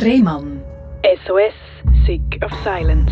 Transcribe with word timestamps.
Rehmann. 0.00 0.62
SOS, 1.26 1.54
Sick 2.06 2.40
of 2.44 2.52
Silence. 2.62 3.10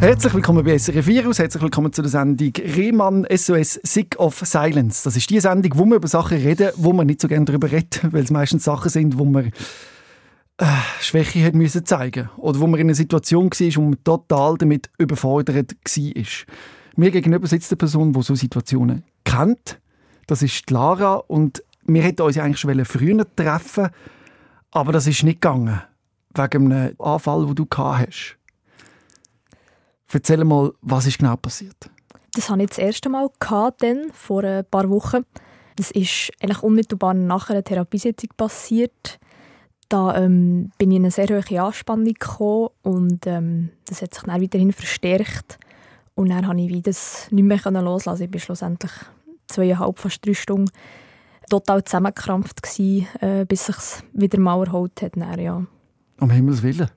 Herzlich 0.00 0.34
willkommen 0.34 0.62
bei 0.62 0.76
SRF 0.76 1.06
Virus, 1.06 1.38
herzlich 1.38 1.62
willkommen 1.62 1.90
zu 1.94 2.02
der 2.02 2.10
Sendung 2.10 2.52
Rehmann 2.58 3.26
SOS 3.34 3.80
Sick 3.82 4.18
of 4.18 4.38
Silence. 4.40 5.02
Das 5.04 5.16
ist 5.16 5.30
die 5.30 5.40
Sendung, 5.40 5.72
wo 5.76 5.86
wir 5.86 5.96
über 5.96 6.08
Sachen 6.08 6.36
reden, 6.36 6.72
wo 6.76 6.92
man 6.92 7.06
nicht 7.06 7.22
so 7.22 7.28
gerne 7.28 7.46
darüber 7.46 7.72
redet, 7.72 8.00
weil 8.12 8.22
es 8.22 8.30
meistens 8.30 8.64
Sachen 8.64 8.90
sind, 8.90 9.18
wo 9.18 9.24
man 9.24 9.46
äh, 10.58 10.66
Schwäche 11.00 11.42
hat 11.42 11.54
müssen 11.54 11.86
zeigen 11.86 12.28
oder 12.36 12.60
wo 12.60 12.66
man 12.66 12.78
in 12.78 12.88
einer 12.88 12.94
Situation 12.94 13.46
war, 13.46 13.76
wo 13.76 13.80
man 13.80 14.04
total 14.04 14.58
damit 14.58 14.90
überfordert 14.98 15.72
war. 15.72 16.24
Mir 16.96 17.10
gegenüber 17.10 17.46
sitzt 17.46 17.72
eine 17.72 17.78
Person, 17.78 18.12
die 18.12 18.22
so 18.22 18.34
Situationen 18.34 19.04
kennt. 19.24 19.80
Das 20.26 20.42
ist 20.42 20.70
Lara 20.70 21.14
und 21.14 21.64
wir 21.86 22.02
hätten 22.02 22.20
uns 22.20 22.36
eigentlich 22.36 22.60
schon 22.60 22.84
früher 22.84 23.24
treffen 23.34 23.88
aber 24.72 24.92
das 24.92 25.06
ist 25.06 25.22
nicht 25.22 25.40
gegangen, 25.40 25.80
wegen 26.34 26.72
einem 26.72 26.94
Anfall, 26.98 27.46
den 27.46 27.54
du 27.54 27.66
gehabt 27.66 28.08
hast. 28.08 28.36
Erzähl 30.12 30.44
mal, 30.44 30.72
was 30.80 31.06
ist 31.06 31.18
genau 31.18 31.36
passiert? 31.36 31.90
Das 32.34 32.50
hatte 32.50 32.62
ich 32.62 32.68
das 32.70 32.78
erste 32.78 33.08
Mal 33.08 33.28
gehabt, 33.38 33.84
vor 34.12 34.44
ein 34.44 34.64
paar 34.64 34.88
Wochen. 34.90 35.24
Das 35.76 35.90
ist 35.90 36.30
eigentlich 36.40 36.62
unmittelbar 36.62 37.14
nach 37.14 37.50
einer 37.50 37.64
Therapiesitzung 37.64 38.30
passiert. 38.36 39.18
Da 39.88 40.16
ähm, 40.16 40.70
bin 40.78 40.90
ich 40.90 40.96
in 40.96 41.02
eine 41.02 41.10
sehr 41.10 41.28
hohe 41.28 41.62
Anspannung 41.62 42.06
gekommen 42.06 42.68
und 42.82 43.26
ähm, 43.26 43.70
das 43.86 44.00
hat 44.00 44.14
sich 44.14 44.22
dann 44.22 44.40
weiterhin 44.40 44.72
verstärkt. 44.72 45.58
Und 46.14 46.30
dann 46.30 46.44
konnte 46.44 46.62
ich 46.62 46.82
das 46.82 47.28
nicht 47.30 47.44
mehr 47.44 47.82
loslassen. 47.82 48.24
Ich 48.24 48.32
war 48.32 48.40
schlussendlich 48.40 48.92
zweieinhalb, 49.48 49.98
fast 49.98 50.26
drei 50.26 50.34
Stunden 50.34 50.70
total 51.48 51.84
zusammengekrampft, 51.84 52.62
gewesen, 52.62 53.06
äh, 53.20 53.44
bis 53.46 53.66
sich 53.66 53.76
wieder 54.12 54.38
mal 54.38 54.66
erholt 54.66 55.02
hat. 55.02 55.16
Dann, 55.16 55.38
ja. 55.38 55.64
Um 56.20 56.30
Himmels 56.30 56.62
Willen. 56.62 56.90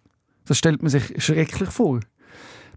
Das 0.46 0.58
stellt 0.58 0.82
man 0.82 0.90
sich 0.90 1.24
schrecklich 1.24 1.70
vor. 1.70 2.00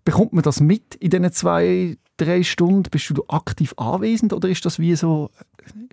Bekommt 0.04 0.32
man 0.32 0.42
das 0.42 0.60
mit 0.60 0.94
in 0.94 1.10
diesen 1.10 1.32
zwei, 1.32 1.98
drei 2.16 2.42
Stunden? 2.42 2.90
Bist 2.90 3.10
du 3.10 3.24
aktiv 3.28 3.74
anwesend 3.76 4.32
oder 4.32 4.48
ist 4.48 4.64
das 4.64 4.78
wie 4.78 4.96
so 4.96 5.30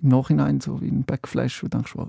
im 0.02 0.08
Nachhinein 0.08 0.60
so 0.60 0.80
wie 0.80 0.88
ein 0.88 1.04
Backflash, 1.04 1.62
wo 1.62 1.66
du 1.66 1.76
denkst, 1.76 1.94
wow. 1.94 2.08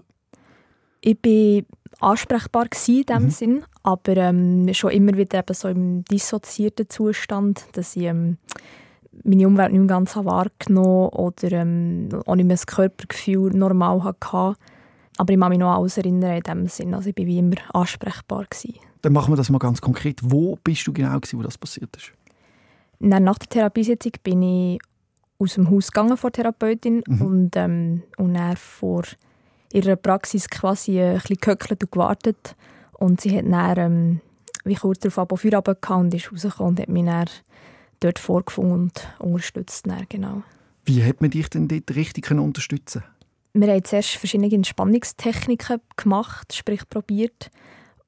Ich 1.01 1.17
war 1.23 2.11
ansprechbar 2.11 2.65
in 2.65 3.03
diesem 3.05 3.23
mhm. 3.23 3.29
Sinn, 3.29 3.63
aber 3.83 4.17
ähm, 4.17 4.73
schon 4.73 4.91
immer 4.91 5.15
wieder 5.15 5.39
eben 5.39 5.53
so 5.53 5.67
im 5.67 6.03
dissoziierten 6.05 6.89
Zustand, 6.89 7.65
dass 7.73 7.95
ich 7.95 8.03
ähm, 8.03 8.37
meine 9.23 9.47
Umwelt 9.47 9.71
nicht 9.71 9.79
mehr 9.79 9.87
ganz 9.87 10.15
wahrgenommen 10.15 11.09
oder 11.09 11.51
ähm, 11.51 12.09
auch 12.25 12.35
nicht 12.35 12.45
mehr 12.45 12.55
das 12.55 12.67
Körpergefühl 12.67 13.51
normal 13.51 14.03
hatte. 14.03 14.57
Aber 15.17 15.33
ich 15.33 15.39
kann 15.39 15.49
mich 15.49 15.59
noch 15.59 15.75
alles 15.75 15.97
erinnern 15.97 16.37
in 16.37 16.43
dem 16.43 16.67
Sinn. 16.67 16.93
Also 16.93 17.09
ich 17.09 17.17
war 17.17 17.25
wie 17.25 17.39
immer 17.39 17.55
ansprechbar. 17.73 18.45
Gewesen. 18.49 18.79
Dann 19.01 19.13
machen 19.13 19.31
wir 19.31 19.37
das 19.37 19.49
mal 19.49 19.57
ganz 19.57 19.81
konkret. 19.81 20.19
Wo 20.23 20.57
bist 20.63 20.85
du 20.87 20.93
genau, 20.93 21.19
gewesen, 21.19 21.39
wo 21.39 21.43
das 21.43 21.57
passiert 21.57 21.95
ist? 21.95 22.11
Dann, 22.99 23.23
nach 23.23 23.37
der 23.37 23.49
Therapiesitzung 23.49 24.13
bin 24.23 24.41
ich 24.41 24.79
aus 25.39 25.55
dem 25.55 25.69
Haus 25.69 25.91
gegangen 25.91 26.17
vor 26.17 26.31
Therapeutin 26.31 27.03
mhm. 27.07 27.21
und, 27.21 27.55
ähm, 27.55 28.03
und 28.17 28.33
dann 28.33 28.55
vor 28.55 29.03
ihrer 29.71 29.95
Praxis 29.95 30.49
quasi 30.49 30.99
ein 30.99 31.15
bisschen 31.15 31.37
gehöckelt 31.37 31.83
und 31.83 31.91
gewartet. 31.91 32.55
Und 32.93 33.21
sie 33.21 33.37
hat 33.37 33.45
dann 33.45 33.77
ähm, 33.77 34.21
wie 34.65 34.75
kurz 34.75 34.99
darauf 34.99 35.19
ab 35.19 35.39
Feuer 35.39 35.63
und 35.97 36.13
ist 36.13 36.31
rausgekommen 36.31 36.71
und 36.71 36.79
hat 36.79 36.89
mich 36.89 37.05
dann 37.05 37.25
dort 37.99 38.19
vorgefunden 38.19 38.79
und 38.79 38.93
unterstützt. 39.19 39.87
Dann, 39.87 40.05
genau. 40.09 40.43
Wie 40.85 41.03
hat 41.03 41.21
man 41.21 41.29
dich 41.29 41.49
denn 41.49 41.67
dort 41.67 41.95
richtig 41.95 42.31
unterstützen 42.31 43.03
Wir 43.53 43.67
haben 43.73 43.83
zuerst 43.83 44.15
verschiedene 44.15 44.51
Entspannungstechniken 44.53 45.81
gemacht, 45.95 46.53
sprich 46.53 46.87
probiert, 46.89 47.51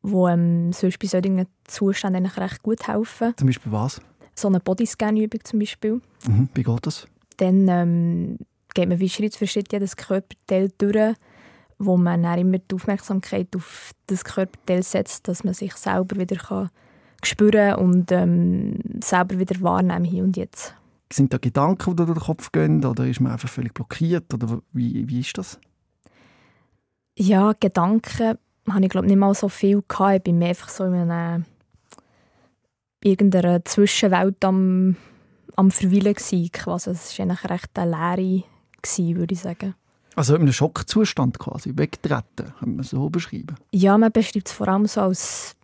die 0.03 0.13
ähm, 0.13 0.71
sonst 0.71 0.99
bei 0.99 1.07
solchen 1.07 1.45
Zuständen 1.65 2.25
recht 2.25 2.63
gut 2.63 2.87
helfen. 2.87 3.33
Zum 3.35 3.47
Beispiel 3.47 3.71
was? 3.71 4.01
So 4.35 4.47
eine 4.47 4.61
Bodyscan-Übung 4.61 5.43
zum 5.43 5.59
Beispiel. 5.59 6.01
Mhm. 6.25 6.49
Wie 6.53 6.63
geht 6.63 6.85
das? 6.85 7.07
Dann 7.37 7.67
ähm, 7.67 8.37
geht 8.73 8.87
man 8.87 8.99
wie 8.99 9.09
Schritt 9.09 9.35
für 9.35 9.47
Schritt 9.47 9.71
jedes 9.73 9.97
Körperteil 9.97 10.71
durch, 10.77 11.15
wo 11.77 11.97
man 11.97 12.23
dann 12.23 12.39
immer 12.39 12.59
die 12.59 12.75
Aufmerksamkeit 12.75 13.53
auf 13.55 13.91
das 14.07 14.23
Körperteil 14.23 14.83
setzt, 14.83 15.27
dass 15.27 15.43
man 15.43 15.53
sich 15.53 15.73
selber 15.73 16.17
wieder 16.17 16.37
kann 16.37 16.69
spüren 17.23 17.75
und 17.75 18.11
ähm, 18.11 18.79
selber 19.03 19.39
wieder 19.39 19.59
wahrnehmen 19.61 20.05
hier 20.05 20.23
und 20.23 20.37
jetzt. 20.37 20.73
Sind 21.11 21.33
da 21.33 21.37
Gedanken, 21.37 21.95
die 21.95 22.05
durch 22.05 22.17
den 22.17 22.23
Kopf 22.23 22.51
gehen 22.51 22.85
oder 22.85 23.05
ist 23.07 23.19
man 23.19 23.31
einfach 23.31 23.49
völlig 23.49 23.73
blockiert 23.73 24.33
oder 24.33 24.61
wie, 24.73 25.07
wie 25.07 25.19
ist 25.21 25.37
das? 25.37 25.59
Ja, 27.17 27.53
Gedanken 27.59 28.37
habe 28.69 28.83
ich 28.83 28.89
glaube 28.89 29.07
nicht 29.07 29.17
mal 29.17 29.33
so 29.33 29.49
viel 29.49 29.83
gehabt. 29.87 30.15
Ich 30.15 30.23
bin 30.23 30.37
mehr 30.37 30.49
einfach 30.49 30.69
so 30.69 30.83
in 30.83 30.93
einer 30.93 31.43
irgendeiner 33.03 33.63
Zwischenwelt 33.65 34.43
am, 34.45 34.95
am 35.55 35.71
Verweilen 35.71 36.13
gewesen. 36.13 36.49
Also 36.65 36.91
es 36.91 37.17
war 37.17 37.25
eigentlich 37.25 37.49
recht 37.49 37.79
eine 37.79 37.91
Leere, 37.91 38.43
gewesen, 38.81 39.15
würde 39.17 39.33
ich 39.33 39.41
sagen. 39.41 39.75
Also 40.15 40.35
in 40.35 40.41
einem 40.41 40.53
Schockzustand 40.53 41.39
quasi, 41.39 41.71
wegtreten, 41.75 42.53
kann 42.59 42.75
man 42.75 42.83
so 42.83 43.09
beschreiben? 43.09 43.55
Ja, 43.71 43.97
man 43.97 44.11
beschreibt 44.11 44.47
es 44.47 44.53
vor 44.53 44.67
allem 44.67 44.85
so 44.85 45.01
als 45.01 45.55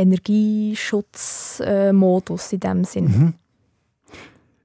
Energieschutzmodus 0.00 2.52
in 2.52 2.60
dem 2.60 2.84
Sinn. 2.84 3.04
Mhm. 3.04 3.34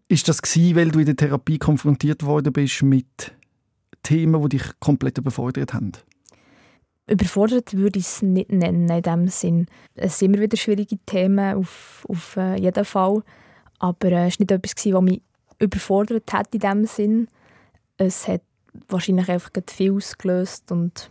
Ist 0.08 0.28
das 0.28 0.42
gewesen, 0.42 0.76
weil 0.76 0.90
du 0.90 1.00
in 1.00 1.06
der 1.06 1.16
Therapie 1.16 1.58
konfrontiert 1.58 2.24
worden 2.24 2.52
bist 2.54 2.84
mit 2.84 3.34
Themen, 4.04 4.42
die 4.44 4.58
dich 4.58 4.64
komplett 4.80 5.18
überfordert 5.18 5.74
haben? 5.74 5.94
Überfordert 7.08 7.74
würde 7.74 8.00
ich 8.00 8.06
es 8.06 8.22
nicht 8.22 8.52
nennen 8.52 8.90
in 8.90 9.02
dem 9.02 9.28
Sinn. 9.28 9.66
Es 9.96 10.20
sind 10.20 10.34
immer 10.34 10.44
wieder 10.44 10.58
schwierige 10.58 10.98
Themen 11.06 11.56
auf, 11.56 12.06
auf 12.10 12.38
äh, 12.38 12.56
jeden 12.56 12.86
Fall, 12.86 13.24
aber 13.80 14.12
äh, 14.12 14.28
es 14.28 14.40
war 14.40 14.44
nicht 14.44 14.52
etwas, 14.52 14.86
was 14.86 15.02
mich 15.02 15.22
überfordert 15.60 16.32
hat 16.34 16.54
in 16.54 16.62
dem 16.62 16.86
Sinn. 16.86 17.28
Es 17.98 18.28
hat 18.28 18.42
wahrscheinlich 18.90 19.30
einfach 19.30 19.52
viel 19.70 19.94
ausgelöst 19.94 20.72
und 20.72 21.10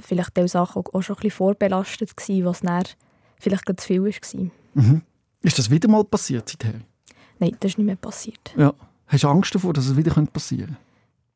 vielleicht 0.00 0.38
auch 0.38 0.46
Sachen 0.46 0.84
auch 0.92 1.02
schon 1.02 1.16
ein 1.16 1.22
bisschen 1.22 1.36
vorbelastet 1.36 2.16
gewesen, 2.16 2.44
was 2.44 2.60
dann 2.60 2.84
vielleicht 3.42 3.68
zu 3.80 3.86
viel 3.86 4.04
war. 4.04 4.40
Mhm. 4.74 5.02
Ist 5.42 5.58
das 5.58 5.70
wieder 5.70 5.88
mal 5.88 6.04
passiert 6.04 6.48
seither? 6.48 6.80
Nein, 7.38 7.56
das 7.60 7.72
ist 7.72 7.78
nicht 7.78 7.86
mehr 7.86 7.96
passiert. 7.96 8.54
Ja. 8.56 8.72
Hast 9.06 9.24
du 9.24 9.28
Angst 9.28 9.54
davor, 9.54 9.72
dass 9.72 9.86
es 9.86 9.96
wieder 9.96 10.12
passieren 10.26 10.76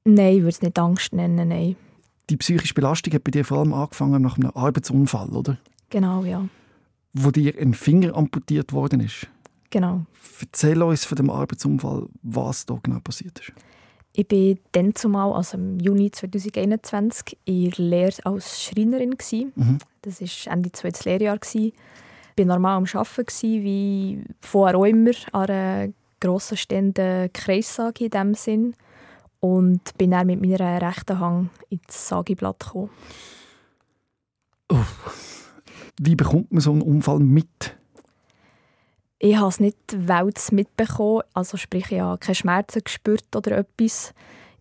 könnte? 0.04 0.22
Nein, 0.22 0.36
ich 0.36 0.40
würde 0.40 0.48
es 0.50 0.62
nicht 0.62 0.78
Angst 0.78 1.12
nennen, 1.12 1.48
nein. 1.48 1.76
Die 2.30 2.36
psychische 2.36 2.74
Belastung 2.74 3.12
hat 3.12 3.24
bei 3.24 3.30
dir 3.30 3.44
vor 3.44 3.58
allem 3.58 3.74
angefangen 3.74 4.22
nach 4.22 4.36
einem 4.36 4.50
Arbeitsunfall, 4.54 5.30
oder? 5.30 5.58
Genau, 5.90 6.24
ja. 6.24 6.48
Wo 7.12 7.30
dir 7.30 7.54
ein 7.60 7.74
Finger 7.74 8.16
amputiert 8.16 8.72
worden 8.72 9.00
ist. 9.00 9.26
Genau. 9.70 10.06
Erzähl 10.40 10.82
uns 10.82 11.04
von 11.04 11.16
dem 11.16 11.30
Arbeitsunfall, 11.30 12.08
was 12.22 12.66
da 12.66 12.78
genau 12.82 13.00
passiert 13.00 13.40
ist. 13.40 13.52
Ich 14.18 14.30
war 14.30 14.56
dann 14.72 14.94
zumal, 14.94 15.34
also 15.34 15.58
im 15.58 15.78
Juni 15.78 16.10
2021, 16.10 17.36
in 17.44 17.70
der 17.70 17.84
Lehre 17.84 18.24
als 18.24 18.64
Schreinerin. 18.64 19.14
Mhm. 19.54 19.78
Das 20.00 20.22
war 20.22 20.52
Ende 20.54 20.72
zweites 20.72 21.04
Lehrjahr. 21.04 21.38
Ich 21.42 21.74
war 22.36 22.44
normal 22.46 22.78
am 22.78 22.86
Arbeiten, 22.86 23.42
wie 23.42 24.24
vorher 24.40 24.78
auch 24.78 24.86
immer, 24.86 25.10
an 25.32 25.50
einer 25.50 25.92
grossen 26.18 26.56
stehenden 26.56 27.30
Kreissage 27.34 28.04
in 28.04 28.10
diesem 28.10 28.34
Sinn. 28.34 28.74
Und 29.40 29.96
bin 29.98 30.12
dann 30.12 30.28
mit 30.28 30.40
meiner 30.40 30.80
rechten 30.80 31.20
Hand 31.20 31.50
ins 31.68 32.08
Sageblatt 32.08 32.60
gekommen. 32.60 32.88
Oh. 34.72 34.76
Wie 36.00 36.16
bekommt 36.16 36.52
man 36.52 36.60
so 36.62 36.72
einen 36.72 36.80
Unfall 36.80 37.18
mit? 37.18 37.75
Ich 39.18 39.36
habe 39.36 39.48
es 39.48 39.60
nicht 39.60 39.78
welts 39.94 40.52
mitbekommen, 40.52 41.22
also 41.32 41.56
sprich, 41.56 41.90
ich 41.90 42.00
habe 42.00 42.18
keine 42.18 42.34
Schmerzen 42.34 42.82
gespürt 42.84 43.34
oder 43.34 43.58
etwas. 43.58 44.12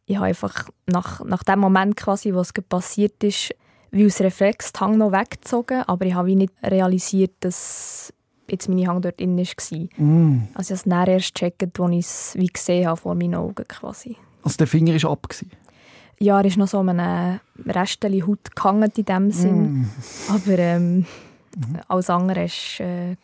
Ich 0.05 0.15
habe 0.15 0.27
einfach 0.27 0.69
nach, 0.85 1.23
nach 1.25 1.43
dem 1.43 1.59
Moment, 1.59 1.97
quasi, 1.97 2.33
was 2.33 2.53
passiert 2.53 3.21
ist, 3.23 3.53
wie 3.91 4.05
aus 4.05 4.21
Reflex 4.21 4.71
die 4.71 4.79
Hand 4.79 4.97
noch 4.97 5.11
weggezogen, 5.11 5.83
aber 5.87 6.05
ich 6.05 6.13
habe 6.13 6.35
nicht 6.35 6.53
realisiert, 6.63 7.33
dass 7.41 8.13
jetzt 8.49 8.69
meine 8.69 8.87
Hand 8.87 9.03
dort 9.03 9.19
drin 9.19 9.37
war. 9.37 10.05
Mm. 10.05 10.47
Also 10.53 10.73
ich 10.73 10.85
habe 10.85 11.01
es 11.01 11.07
erst 11.07 11.35
gecheckt, 11.35 11.79
als 11.79 11.91
ich 11.91 11.99
es 12.05 12.33
wie 12.35 12.47
gesehen 12.47 12.87
habe 12.87 12.97
vor 12.97 13.15
meinen 13.15 13.35
Augen 13.35 13.67
quasi. 13.67 14.15
Also 14.43 14.57
der 14.57 14.67
Finger 14.67 14.93
war 15.01 15.11
ab? 15.11 15.27
Ja, 16.19 16.39
er 16.39 16.45
ist 16.45 16.57
noch 16.57 16.67
so 16.67 16.79
an 16.79 16.99
einem 16.99 17.39
Restchen 17.65 18.25
Haut 18.25 18.55
gehangen 18.55 18.91
in 18.95 19.05
dem 19.05 19.31
Sinn. 19.31 19.63
Mm. 19.63 19.89
Aber 20.29 20.59
ähm, 20.59 20.99
mm. 20.99 21.05
alles 21.87 22.09
andere 22.09 22.45
ist... 22.45 22.79
Äh, 22.79 23.17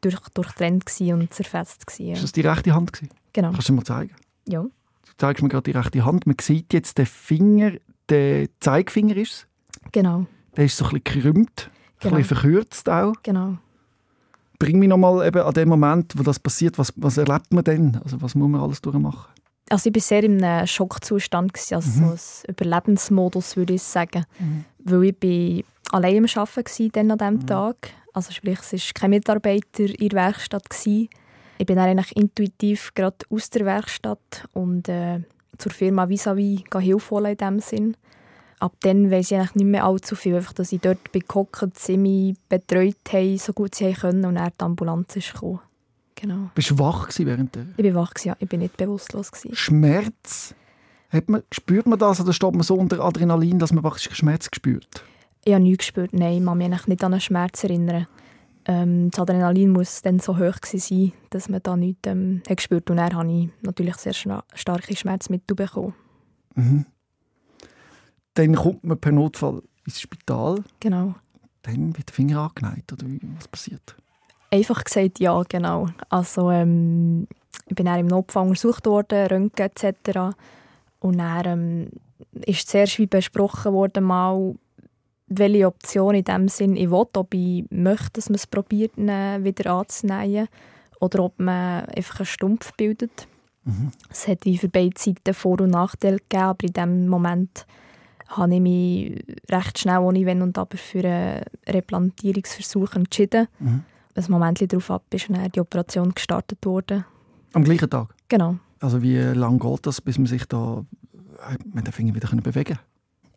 durch, 0.00 0.18
durchtrennt 0.34 0.84
und 1.00 1.32
zerfetzt. 1.32 1.86
War 1.86 2.14
das 2.14 2.32
die 2.32 2.40
rechte 2.40 2.74
Hand? 2.74 2.92
Gewesen? 2.92 3.14
Genau. 3.32 3.52
Kannst 3.52 3.68
du 3.68 3.72
mir 3.72 3.84
zeigen? 3.84 4.14
Ja. 4.48 4.62
Du 4.62 5.12
zeigst 5.18 5.42
mir 5.42 5.48
gerade 5.48 5.70
die 5.70 5.76
rechte 5.76 6.04
Hand. 6.04 6.26
Man 6.26 6.36
sieht 6.40 6.72
jetzt 6.72 6.98
den 6.98 7.06
Finger, 7.06 7.72
der 8.08 8.48
Zeigefinger 8.60 9.16
ist 9.16 9.32
es. 9.32 9.46
Genau. 9.92 10.26
Der 10.56 10.64
ist 10.64 10.76
so 10.76 10.84
ein 10.86 11.00
bisschen 11.00 11.22
gekrümmt, 11.22 11.70
genau. 12.00 12.16
ein 12.16 12.22
bisschen 12.22 12.36
verkürzt 12.36 12.88
auch. 12.88 13.14
Genau. 13.22 13.58
Bring 14.58 14.78
mich 14.78 14.88
nochmal 14.88 15.34
an 15.34 15.54
den 15.54 15.68
Moment, 15.68 16.18
wo 16.18 16.22
das 16.22 16.38
passiert. 16.38 16.78
Was, 16.78 16.92
was 16.96 17.16
erlebt 17.16 17.52
man 17.52 17.64
denn? 17.64 17.98
Also 18.04 18.20
was 18.20 18.34
muss 18.34 18.48
man 18.48 18.60
alles 18.60 18.80
durchmachen? 18.82 19.30
Also 19.70 19.88
ich 19.88 19.94
war 19.94 20.02
sehr 20.02 20.24
in 20.24 20.42
einem 20.42 20.66
Schockzustand, 20.66 21.52
also 21.56 21.76
mhm. 21.76 21.80
so 21.80 22.12
ein 22.12 22.18
Überlebensmodus, 22.48 23.56
würde 23.56 23.74
ich 23.74 23.82
sagen. 23.82 24.24
Mhm. 24.38 24.64
Weil 24.84 25.04
ich 25.04 25.16
bin 25.16 25.64
allein 25.92 26.18
am 26.18 26.26
Arbeiten 26.34 26.92
dann 26.92 27.10
an 27.12 27.18
diesem 27.18 27.34
mhm. 27.34 27.46
Tag. 27.46 27.76
Also 28.12 28.32
sprich, 28.32 28.58
es 28.60 28.72
war 28.72 28.92
kein 28.94 29.10
Mitarbeiter 29.10 29.84
in 29.84 30.08
der 30.08 30.12
Werkstatt. 30.12 30.68
Gewesen. 30.68 31.08
Ich 31.58 31.66
bin 31.66 31.76
dann 31.76 31.88
eigentlich 31.88 32.16
intuitiv 32.16 32.92
gerade 32.94 33.18
aus 33.30 33.50
der 33.50 33.66
Werkstatt 33.66 34.48
und 34.52 34.88
äh, 34.88 35.20
zur 35.58 35.72
Firma 35.72 36.08
vis-à-vis 36.08 36.64
-vis 36.64 36.80
Hilfe 36.80 37.10
holen 37.10 37.32
in 37.32 37.36
diesem 37.36 37.60
Sinn. 37.60 37.96
Ab 38.58 38.74
dann 38.80 39.10
weiss 39.10 39.30
ich 39.30 39.38
eigentlich 39.38 39.54
nicht 39.54 39.66
mehr 39.66 39.84
allzu 39.84 40.16
viel, 40.16 40.36
einfach, 40.36 40.52
dass 40.52 40.72
ich 40.72 40.80
dort 40.80 41.12
bin 41.12 41.22
gehockt, 41.26 41.78
sie 41.78 41.96
mich 41.96 42.36
betreut 42.48 42.96
haben, 43.12 43.38
so 43.38 43.52
gut 43.52 43.74
sie 43.74 43.92
können 43.92 44.24
und 44.24 44.34
dann 44.34 44.52
die 44.58 44.64
Ambulanz 44.64 45.16
ist 45.16 45.32
gekommen. 45.32 45.60
Genau. 46.14 46.50
Bist 46.54 46.70
du 46.70 46.78
wach 46.78 47.08
während 47.16 47.54
der... 47.54 47.66
Ich 47.78 47.94
war 47.94 48.02
wach, 48.02 48.12
ja. 48.24 48.36
Ich 48.38 48.48
bin 48.48 48.60
nicht 48.60 48.76
bewusstlos. 48.76 49.32
Gewesen. 49.32 49.56
Schmerz? 49.56 50.54
Man, 51.26 51.42
spürt 51.50 51.86
man 51.86 51.98
das 51.98 52.20
oder 52.20 52.34
steht 52.34 52.52
man 52.52 52.62
so 52.62 52.74
unter 52.74 53.00
Adrenalin, 53.00 53.58
dass 53.58 53.72
man 53.72 53.82
praktisch 53.82 54.14
Schmerz 54.14 54.48
spürt? 54.54 55.02
Ich 55.44 55.52
habe 55.52 55.62
nichts 55.62 55.78
gespürt, 55.78 56.12
nein. 56.12 56.38
Ich 56.38 56.44
kann 56.44 56.58
mich 56.58 56.86
nicht 56.86 57.04
an 57.04 57.12
einen 57.12 57.20
Schmerz 57.20 57.64
erinnern. 57.64 58.06
Ähm, 58.66 59.10
das 59.10 59.20
Adrenalin 59.20 59.70
muss 59.70 60.02
dann 60.02 60.18
so 60.18 60.38
hoch 60.38 60.56
sein, 60.64 61.12
dass 61.30 61.48
man 61.48 61.62
da 61.62 61.76
nichts 61.76 62.06
ähm, 62.06 62.42
hat 62.48 62.58
gespürt 62.58 62.90
Und 62.90 62.98
dann 62.98 63.14
habe 63.14 63.32
ich 63.32 63.48
natürlich 63.62 63.96
sehr 63.96 64.12
starke 64.12 64.96
Schmerzmittel 64.96 65.56
bekommen. 65.56 65.94
Mhm. 66.54 66.84
Dann 68.34 68.54
kommt 68.54 68.84
man 68.84 68.98
per 68.98 69.12
Notfall 69.12 69.62
ins 69.86 70.00
Spital. 70.00 70.62
Genau. 70.78 71.14
Dann 71.62 71.96
wird 71.96 72.08
der 72.08 72.14
Finger 72.14 72.40
angeneigt, 72.40 72.92
oder 72.92 73.04
was 73.36 73.48
passiert? 73.48 73.96
Einfach 74.50 74.84
gesagt, 74.84 75.20
ja, 75.20 75.42
genau. 75.48 75.88
Also 76.08 76.50
ähm, 76.50 77.26
ich 77.66 77.74
bin 77.74 77.86
dann 77.86 78.00
im 78.00 78.06
Notfall 78.06 78.48
untersucht 78.48 78.86
worden, 78.86 79.26
Röntgen 79.26 79.66
etc. 79.66 80.36
Und 81.00 81.18
dann 81.18 81.46
ähm, 81.46 81.90
ist 82.44 82.68
zuerst 82.68 82.98
wie 82.98 83.06
besprochen 83.06 83.72
worden, 83.72 84.04
mal, 84.04 84.54
welche 85.30 85.66
Option 85.66 86.14
in 86.14 86.24
dem 86.24 86.48
Sinn 86.48 86.76
ich 86.76 86.90
will, 86.90 87.06
ob 87.16 87.32
ich 87.32 87.64
möchte, 87.70 88.10
dass 88.14 88.28
man 88.28 88.34
es 88.34 88.46
probiert, 88.46 88.96
wieder 88.96 89.72
anzunehmen 89.72 90.48
oder 91.00 91.24
ob 91.24 91.38
man 91.38 91.86
einfach 91.86 92.20
einen 92.20 92.26
Stumpf 92.26 92.72
bildet. 92.74 93.26
Mhm. 93.64 93.92
Es 94.10 94.26
hat 94.28 94.44
für 94.44 94.68
beide 94.68 94.98
Seiten 94.98 95.32
Vor- 95.32 95.60
und 95.60 95.70
Nachteile 95.70 96.18
gegeben, 96.18 96.42
aber 96.42 96.66
in 96.66 96.72
dem 96.72 97.08
Moment 97.08 97.66
habe 98.28 98.54
ich 98.54 98.60
mich 98.60 99.24
recht 99.50 99.78
schnell 99.78 99.98
ohne 99.98 100.26
Wenn 100.26 100.42
und 100.42 100.58
Aber 100.58 100.76
für 100.76 101.04
einen 101.04 101.44
Replantierungsversuch 101.66 102.94
entschieden. 102.94 103.48
Mhm. 103.58 103.84
Ein 104.14 104.24
Moment 104.28 104.72
darauf 104.72 104.90
ab 104.90 105.04
ist 105.14 105.30
dann 105.30 105.50
die 105.50 105.60
Operation 105.60 106.12
gestartet 106.12 106.58
worden. 106.66 107.04
Am 107.52 107.64
gleichen 107.64 107.88
Tag? 107.88 108.14
Genau. 108.28 108.56
Also 108.80 109.02
wie 109.02 109.18
lange 109.18 109.58
geht 109.58 109.86
das, 109.86 110.00
bis 110.00 110.18
man 110.18 110.26
sich 110.26 110.44
da 110.46 110.84
mit 111.72 111.86
den 111.86 111.92
Fingern 111.92 112.14
wieder 112.14 112.28
bewegen 112.28 112.76
kann? 112.76 112.78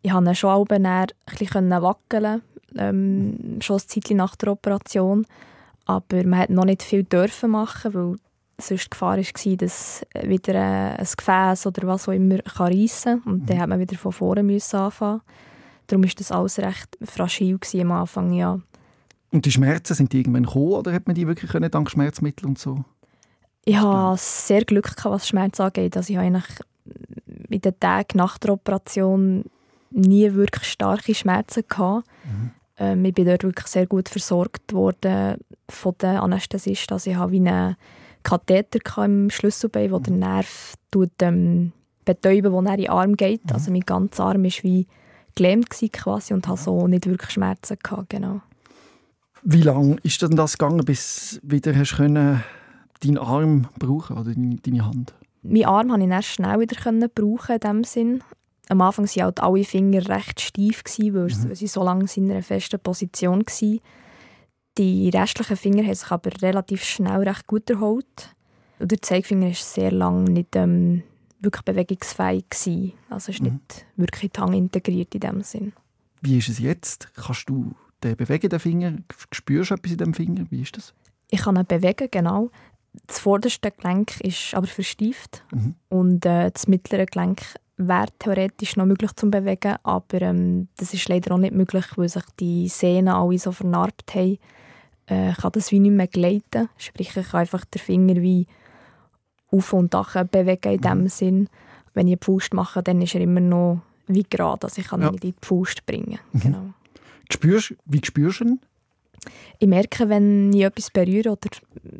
Ich 0.03 0.11
konnte 0.11 0.35
schon 0.35 0.51
auch 0.51 0.65
ein 0.69 1.07
bisschen 1.39 1.69
wackeln, 1.81 2.41
ähm, 2.77 3.59
schon 3.61 3.77
ein 3.77 3.88
Zeit 3.88 4.11
nach 4.11 4.35
der 4.35 4.51
Operation. 4.51 5.25
Aber 5.85 6.23
man 6.23 6.39
hat 6.39 6.50
noch 6.50 6.65
nicht 6.65 6.83
viel 6.83 7.03
dürfen 7.03 7.51
machen, 7.51 7.94
weil 7.94 8.15
sonst 8.57 8.85
die 8.85 8.89
Gefahr 8.89 9.17
war, 9.17 9.57
dass 9.57 10.05
wieder 10.23 10.97
ein 10.97 11.07
Gefäß 11.17 11.67
oder 11.67 11.88
was 11.88 12.07
auch 12.07 12.13
immer 12.13 12.39
reissen 12.45 13.23
kann. 13.23 13.33
Und 13.33 13.41
mhm. 13.41 13.45
dann 13.45 13.59
hat 13.59 13.69
man 13.69 13.79
wieder 13.79 13.97
von 13.97 14.11
vorne 14.11 14.44
müssen 14.44 14.75
anfangen. 14.75 15.21
Darum 15.88 16.03
war 16.03 16.11
das 16.17 16.31
alles 16.31 16.59
recht 16.59 16.97
fragil 17.01 17.59
am 17.81 17.91
Anfang, 17.91 18.33
ja. 18.33 18.59
Und 19.31 19.45
die 19.45 19.51
Schmerzen, 19.51 19.95
sind 19.95 20.13
die 20.13 20.19
irgendwann 20.19 20.45
gekommen 20.45 20.73
oder 20.73 20.94
hat 20.94 21.07
man 21.07 21.15
die 21.15 21.27
wirklich 21.27 21.51
können, 21.51 21.71
dank 21.71 21.89
Schmerzmittel 21.89 22.45
und 22.45 22.59
so? 22.59 22.83
Ich 23.65 23.77
hatte 23.77 24.21
sehr 24.21 24.63
Glück, 24.65 24.94
was 25.03 25.27
Schmerz 25.27 25.59
angeht. 25.59 25.97
Also 25.97 26.11
ich 26.11 26.17
habe 26.17 26.27
eigentlich 26.27 26.59
in 27.50 27.61
den 27.61 27.79
Tagen 27.79 28.17
nach 28.17 28.38
der 28.38 28.53
Operation 28.53 29.45
nie 29.94 30.34
wirklich 30.34 30.66
starke 30.66 31.16
Schmerzen 31.16 31.63
gehabt. 31.68 32.07
Mhm. 32.25 32.51
Ähm, 32.78 33.06
ich 33.06 33.13
bin 33.13 33.25
dort 33.25 33.44
wirklich 33.44 33.68
sehr 33.68 33.86
gut 33.86 34.10
versorgt 34.10 34.74
worden 34.74 35.38
von 35.69 35.94
den 36.01 36.18
Anästhesisten. 36.18 36.94
Also 36.94 37.12
ich 37.12 37.18
habe 37.18 37.31
wie 37.31 37.38
einen 37.38 37.75
Katheter 38.24 39.06
im 39.06 39.30
Schlüsselbein, 39.30 39.90
der 39.90 40.00
den 40.00 40.19
Nerv 40.19 40.74
tut, 40.92 41.12
ähm, 41.22 41.72
betäuben, 42.06 42.51
der 42.51 42.74
in 42.74 42.81
den 42.81 42.90
Arm 42.90 43.16
geht. 43.16 43.45
Mhm. 43.45 43.51
Also 43.54 43.72
mein 43.72 43.81
ganzer 43.81 44.25
Arm 44.25 44.44
war 44.44 44.51
wie 44.63 44.88
gelähmt 45.36 45.69
quasi 45.92 46.34
und 46.34 46.48
hatte 46.48 46.63
so 46.63 46.88
nicht 46.88 47.07
wirklich 47.07 47.31
Schmerzen 47.31 47.78
gehabt, 47.81 48.10
genau. 48.10 48.42
Wie 49.42 49.62
lange 49.62 49.98
ist 50.04 50.22
denn 50.22 50.36
das 50.36 50.57
gegangen, 50.57 50.86
bis 50.86 51.39
du 51.42 51.51
wieder 51.51 51.75
hast 51.75 51.98
können, 51.98 52.44
deinen 53.01 53.18
Arm 53.18 53.68
brauchen 53.78 54.18
oder 54.18 54.31
deine 54.34 54.86
Hand? 54.86 55.13
Meinen 55.42 55.66
Arm 55.66 55.89
konnte 55.89 56.06
ich 56.06 56.12
erst 56.12 56.30
schnell 56.30 56.60
wieder 56.60 57.10
brauchen 57.10 57.56
in 57.56 57.60
dem 57.60 57.84
Sinn. 57.84 58.24
Am 58.69 58.81
Anfang 58.81 59.06
waren 59.06 59.24
halt 59.24 59.39
alle 59.42 59.63
Finger 59.63 60.07
recht 60.07 60.39
steif, 60.39 60.83
weil 60.86 61.24
mhm. 61.24 61.56
sie 61.56 61.68
so 61.68 61.83
lange 61.83 62.06
in 62.15 62.31
einer 62.31 62.42
festen 62.42 62.80
Position 62.80 63.44
waren. 63.45 63.80
Die 64.77 65.10
restlichen 65.10 65.57
Finger 65.57 65.83
haben 65.83 65.94
sich 65.94 66.12
aber 66.12 66.31
relativ 66.42 66.83
schnell 66.83 67.27
recht 67.27 67.45
gut 67.45 67.69
erholt. 67.69 68.36
Und 68.80 68.92
der 68.92 69.01
Zeigefinger 69.01 69.48
war 69.48 69.54
sehr 69.54 69.92
lange 69.92 70.30
nicht 70.30 70.56
ähm, 70.56 71.04
wirklich 71.39 71.63
bewegungsfähig. 71.63 72.50
Gewesen. 72.50 72.94
Also 73.10 73.31
ist 73.31 73.42
mhm. 73.42 73.54
nicht 73.54 73.86
wirklich 73.98 74.24
in 74.24 74.30
die 74.36 74.42
Hand 74.42 74.56
integriert 74.56 75.13
in 75.13 75.21
dem 75.21 75.42
Sinn. 75.44 75.74
Wie 76.21 76.38
ist 76.38 76.50
es 76.50 76.60
jetzt? 76.60 77.13
Kannst 77.15 77.50
du 77.50 77.74
den 78.04 78.15
bewegen, 78.15 78.50
den 78.50 78.60
Finger? 78.60 78.94
Spürst 79.31 79.71
du 79.71 79.75
etwas 79.75 79.92
in 79.92 79.98
dem 79.98 80.13
Finger? 80.13 80.45
Wie 80.50 80.62
ist 80.62 80.77
das? 80.77 80.94
Ich 81.30 81.42
kann 81.42 81.57
ihn 81.57 81.65
bewegen, 81.65 82.07
genau. 82.10 82.50
Das 83.07 83.19
vorderste 83.19 83.71
Gelenk 83.71 84.21
ist 84.21 84.54
aber 84.54 84.68
versteift 84.68 85.44
mhm. 85.51 85.75
und 85.89 86.25
äh, 86.25 86.51
das 86.51 86.68
mittlere 86.68 87.06
Gelenk 87.07 87.42
wäre 87.78 88.08
theoretisch 88.20 88.75
noch 88.75 88.86
möglich 88.86 89.14
zu 89.14 89.30
bewegen, 89.30 89.75
aber 89.84 90.22
ähm, 90.22 90.68
das 90.78 90.94
ist 90.94 91.10
leider 91.10 91.34
auch 91.34 91.40
nicht 91.40 91.54
möglich, 91.54 91.86
weil 91.96 92.10
sich 92.10 92.24
die 92.40 92.68
Sehnen 92.68 93.10
alle 93.10 93.40
so 93.40 93.52
vernarbt 93.52 94.14
haben. 94.16 94.38
Äh, 95.10 95.31
ich 95.31 95.38
kann 95.38 95.52
das 95.54 95.72
wie 95.72 95.80
nicht 95.80 95.92
mehr 95.92 96.08
gleiten, 96.08 96.70
sprich 96.78 97.16
ich 97.16 97.30
kann 97.30 97.42
einfach 97.42 97.66
den 97.66 97.80
Finger 97.80 98.16
wie 98.16 98.48
auf 99.52 99.74
und 99.74 99.94
nach 99.94 100.24
bewegen 100.25 100.74
in 100.74 100.81
dem 100.81 101.02
mhm. 101.02 101.08
Sinn. 101.08 101.50
Wenn 101.94 102.08
ich 102.08 102.14
eine 102.14 102.24
Faust 102.24 102.54
mache, 102.54 102.81
dann 102.81 103.02
ist 103.02 103.16
er 103.16 103.22
immer 103.22 103.40
noch 103.40 103.81
wie 104.08 104.24
gerade, 104.24 104.66
also 104.66 104.81
ich 104.81 104.88
kann 104.88 105.02
ja. 105.02 105.08
ihn 105.08 105.14
nicht 105.14 105.24
in 105.24 105.31
die 105.31 105.46
Faust 105.46 105.86
bringen. 105.86 106.20
Mhm. 106.34 106.40
Genau. 106.40 106.74
Spürst, 107.31 107.75
wie 107.86 108.02
spürst 108.04 108.42
du 108.42 108.46
ihn? 108.46 108.60
Ich 109.60 109.68
merke, 109.68 110.10
wenn 110.10 110.52
ich 110.54 110.64
etwas 110.64 110.92
berühre 110.92 111.31
oder 111.31 111.50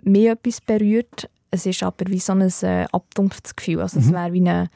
mir 0.04 0.34
etwas 0.34 0.62
berührt, 0.62 1.30
es 1.52 1.66
ist 1.66 1.84
aber 1.84 2.08
wie 2.08 2.20
so 2.20 2.34
ein 2.34 2.42
äh, 2.42 2.86
abdumpftes 2.92 3.56
Gefühl. 3.56 3.82
Also 3.82 4.00
mhm. 4.00 4.06
es 4.06 4.12
wäre 4.12 4.34
wie 4.34 4.40
eine 4.40 4.70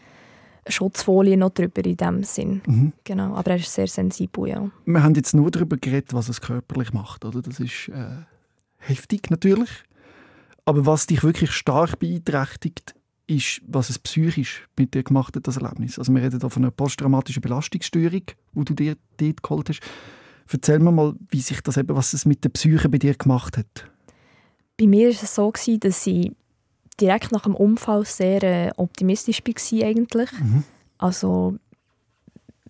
Schutzfolie 0.70 1.38
noch 1.38 1.52
drüber 1.52 1.84
in 1.86 1.98
dem 1.98 2.24
Sinn. 2.24 2.62
Mhm. 2.66 2.94
Genau, 3.04 3.36
aber 3.36 3.52
er 3.52 3.58
ist 3.58 3.74
sehr 3.74 3.88
sensibel, 3.88 4.48
ja. 4.48 4.70
Wir 4.86 5.04
haben 5.04 5.16
jetzt 5.16 5.34
nur 5.34 5.52
darüber 5.52 5.78
geredet, 5.78 6.14
was 6.14 6.30
es 6.30 6.42
körperlich 6.42 6.94
macht, 6.94 7.26
oder? 7.26 7.42
Das 7.42 7.60
ist 7.60 7.90
äh, 7.90 8.24
heftig 8.78 9.30
natürlich. 9.30 9.70
Aber 10.66 10.86
was 10.86 11.08
dich 11.08 11.24
wirklich 11.24 11.52
stark 11.52 12.00
beeinträchtigt, 12.00 12.94
ist, 13.28 13.62
was 13.68 13.90
es 13.90 14.00
psychisch 14.00 14.68
mit 14.78 14.94
dir 14.94 15.04
gemacht 15.04 15.36
hat, 15.36 15.48
das 15.48 15.58
Erlebnis. 15.58 16.00
Also 16.00 16.14
wir 16.14 16.22
reden 16.22 16.40
hier 16.40 16.50
von 16.50 16.64
einer 16.64 16.72
posttraumatischen 16.72 17.42
Belastungsstörung, 17.42 18.24
die 18.54 18.66
du 18.66 18.74
dir 18.74 18.96
dort 19.18 19.44
geholt 19.44 19.70
hast. 19.70 19.82
Erzähl 20.50 20.80
mir 20.80 20.94
mal, 20.94 21.14
wie 21.30 21.42
sich 21.42 21.62
das 21.62 21.76
eben, 21.76 21.96
was 21.96 22.14
es 22.14 22.26
mit 22.26 22.44
der 22.46 22.50
Psyche 22.50 22.88
bei 22.88 22.98
dir 22.98 23.14
gemacht 23.16 23.58
hat. 23.58 23.92
Bei 24.78 24.88
mir 24.88 25.10
war 25.10 25.24
es 25.24 25.36
so, 25.36 25.52
dass 25.52 26.08
ich 26.08 26.32
direkt 27.00 27.32
nach 27.32 27.44
dem 27.44 27.56
Unfall 27.56 28.06
sehr 28.06 28.44
äh, 28.44 28.72
optimistisch 28.78 29.42
war 29.46 29.86
eigentlich. 29.86 30.32
Mhm. 30.34 30.64
Also 30.98 31.56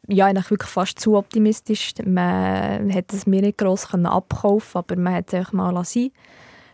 ja, 0.07 0.25
eigentlich 0.25 0.49
wirklich 0.51 0.69
fast 0.69 0.99
zu 0.99 1.17
optimistisch. 1.17 1.93
Man 2.05 2.89
hätte 2.89 3.15
es 3.15 3.27
mir 3.27 3.41
nicht 3.41 3.57
gross 3.57 3.93
abkaufen 3.93 4.79
aber 4.79 4.95
man 4.95 5.13
hätte 5.13 5.37
es 5.37 5.53
mal 5.53 5.71
lassen. 5.71 6.11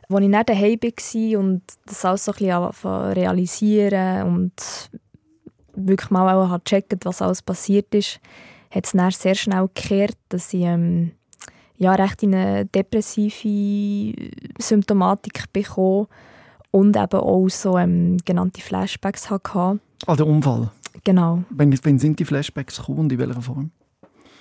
Als 0.09 0.21
ich 0.23 0.31
dann 0.31 0.45
daheim 0.45 0.79
war 0.81 1.39
und 1.39 1.61
das 1.85 2.05
alles 2.05 2.25
so 2.25 2.33
ein 2.33 2.69
bisschen 2.69 3.13
realisieren 3.13 4.27
und 4.27 4.91
wirklich 5.75 6.11
mal 6.11 6.35
auch 6.35 6.63
gecheckt, 6.63 7.05
was 7.05 7.21
alles 7.21 7.41
passiert 7.41 7.93
ist, 7.95 8.19
hat 8.69 8.85
es 8.85 8.91
dann 8.91 9.11
sehr 9.11 9.35
schnell 9.35 9.67
gekehrt, 9.73 10.17
dass 10.29 10.53
ich 10.53 10.61
ähm, 10.61 11.13
ja, 11.77 11.95
recht 11.95 12.21
in 12.21 12.35
eine 12.35 12.65
depressive 12.65 14.13
Symptomatik 14.59 15.51
bekommen 15.51 16.07
und 16.73 16.97
eben 16.97 17.19
auch 17.19 17.47
so 17.49 17.77
ähm, 17.77 18.17
genannte 18.25 18.61
Flashbacks 18.61 19.29
hatte. 19.29 19.79
Ah, 20.07 20.15
der 20.15 20.25
Unfall? 20.25 20.71
Genau. 21.03 21.43
Wann, 21.51 21.77
wann 21.83 21.99
sind 21.99 22.17
die 22.17 22.25
Flashbacks 22.25 22.77
gekommen 22.77 22.99
und 22.99 23.11
in 23.11 23.19
welcher 23.19 23.41
Form? 23.41 23.69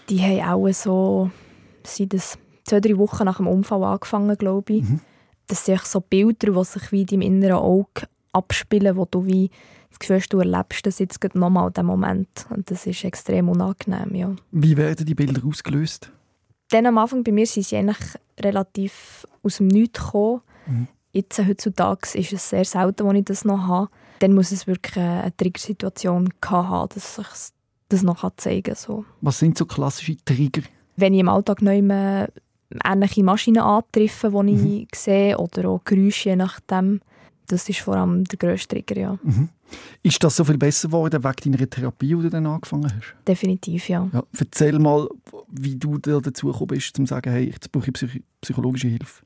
Die 0.09 0.21
haben 0.21 0.41
auch 0.41 0.73
so, 0.73 1.31
seit 1.85 2.15
das 2.15 2.39
zwei, 2.65 2.81
drei 2.81 2.97
Wochen 2.97 3.25
nach 3.25 3.37
dem 3.37 3.49
Unfall 3.49 3.85
angefangen, 3.85 4.37
glaube 4.39 4.73
ich. 4.73 4.83
Mhm. 4.83 5.01
Das 5.47 5.67
sind 5.67 5.83
so 5.83 6.01
Bilder, 6.01 6.53
die 6.53 6.65
sich 6.65 6.91
wie 6.91 7.03
in 7.03 7.07
deinem 7.07 7.23
inneren 7.23 7.59
Auge 7.59 8.09
abspielen, 8.33 8.97
wo 8.97 9.05
du 9.05 9.27
wie 9.27 9.51
das 9.91 9.99
Gefühl 9.99 10.17
hast, 10.17 10.31
du 10.31 10.39
erlebst 10.39 10.87
das 10.87 11.01
jetzt 11.01 11.23
nochmal 11.35 11.67
in 11.67 11.75
diesem 11.75 11.87
Moment. 11.87 12.47
Und 12.49 12.71
das 12.71 12.87
ist 12.87 13.05
extrem 13.05 13.51
unangenehm, 13.51 14.15
ja. 14.15 14.35
Wie 14.53 14.77
werden 14.79 15.05
die 15.05 15.15
Bilder 15.15 15.47
ausgelöst? 15.47 16.11
Dann 16.71 16.87
am 16.87 16.97
Anfang 16.97 17.25
bei 17.25 17.33
mir 17.33 17.47
sind 17.47 17.67
sie 17.67 17.77
eigentlich 17.77 17.99
relativ 18.41 19.27
aus 19.43 19.59
dem 19.59 19.67
Nichts 19.67 20.03
gekommen. 20.03 20.41
Mhm. 20.67 20.89
Jetzt, 21.13 21.39
heutzutage, 21.39 22.19
ist 22.19 22.33
es 22.33 22.49
sehr 22.49 22.65
selten, 22.65 23.07
dass 23.07 23.17
ich 23.17 23.25
das 23.25 23.45
noch 23.45 23.67
habe. 23.67 23.91
Dann 24.21 24.35
muss 24.35 24.53
es 24.53 24.67
wirklich 24.67 24.97
eine 24.97 25.37
Triggersituation 25.37 26.31
haben, 26.45 26.89
dass 26.95 27.19
ich 27.19 27.53
das 27.89 28.03
noch 28.03 28.29
zeigen 28.37 28.63
kann. 28.63 28.75
So. 28.75 29.05
Was 29.21 29.39
sind 29.39 29.59
so 29.59 29.67
klassische 29.67 30.17
Trigger? 30.25 30.63
wenn 30.97 31.15
ich 31.15 31.21
im 31.21 31.29
Alltag 31.29 31.63
neu 31.63 31.79
ähnliche 32.85 33.25
Maschinen 33.25 33.63
antreffe, 33.63 34.31
die 34.31 34.53
ich 34.53 34.63
mhm. 34.63 34.87
sehe, 34.95 35.39
oder 35.39 35.69
auch 35.69 35.85
Geräusche, 35.85 36.31
je 36.31 36.37
nachdem, 36.37 37.01
das 37.49 37.69
ist 37.69 37.81
vor 37.81 37.97
allem 37.97 38.25
der 38.25 38.39
grösste 38.39 38.77
Trigger, 38.77 39.01
ja. 39.01 39.19
Mhm. 39.23 39.49
Ist 40.03 40.23
das 40.23 40.37
so 40.37 40.45
viel 40.45 40.59
besser 40.59 40.89
geworden 40.89 41.25
wegen 41.25 41.53
deiner 41.53 41.71
Therapie, 41.71 42.09
die 42.09 42.23
du 42.23 42.29
dann 42.29 42.47
angefangen 42.47 42.93
hast? 42.95 43.15
Definitiv, 43.27 43.89
ja. 43.89 44.09
ja 44.13 44.23
erzähl 44.39 44.79
mal, 44.79 45.09
wie 45.49 45.77
du 45.77 45.97
da 45.97 46.21
dazu 46.21 46.49
gekommen 46.49 46.69
bist, 46.69 46.99
um 46.99 47.07
zu 47.07 47.15
sagen, 47.15 47.31
hey, 47.31 47.47
jetzt 47.47 47.73
brauche 47.73 47.87
ich 47.87 47.93
psych 47.95 48.23
psychologische 48.43 48.89
Hilfe. 48.89 49.23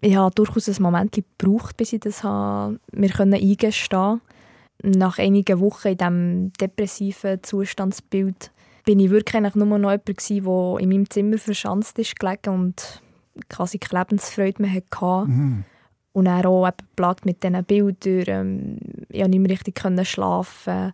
Ich 0.00 0.16
habe 0.16 0.34
durchaus 0.34 0.68
ein 0.68 0.82
Moment 0.82 1.12
gebraucht, 1.12 1.76
bis 1.76 1.92
ich 1.92 2.00
das 2.00 2.24
habe, 2.24 2.80
mir 2.92 3.10
eingestehen 3.20 3.90
konnte. 3.90 4.20
Nach 4.82 5.18
einigen 5.18 5.60
Wochen 5.60 5.88
in 5.88 5.98
diesem 5.98 6.52
depressiven 6.54 7.42
Zustandsbild 7.42 8.50
bin 8.84 8.98
ich 8.98 9.10
wirklich 9.10 9.54
nur 9.54 9.78
noch 9.78 9.90
jemand 9.90 10.30
der 10.30 10.80
in 10.80 10.88
meinem 10.88 11.10
Zimmer 11.10 11.36
verschanzt 11.36 11.98
ist 11.98 12.18
gelegen 12.18 12.54
und 12.54 13.02
quasi 13.48 13.78
keine 13.78 14.00
Lebensfreude 14.00 14.62
mehr 14.62 14.72
hatte. 14.72 15.30
Mhm. 15.30 15.64
Und 16.12 16.26
er 16.26 16.46
auch 16.46 16.66
eben 16.66 16.88
plagt 16.96 17.26
mit 17.26 17.42
diesen 17.42 17.64
Bildern. 17.64 18.24
Ähm, 18.26 18.78
ich 19.10 19.20
konnte 19.20 19.38
nicht 19.38 19.40
mehr 19.40 19.50
richtig 19.50 20.06
schlafen. 20.06 20.92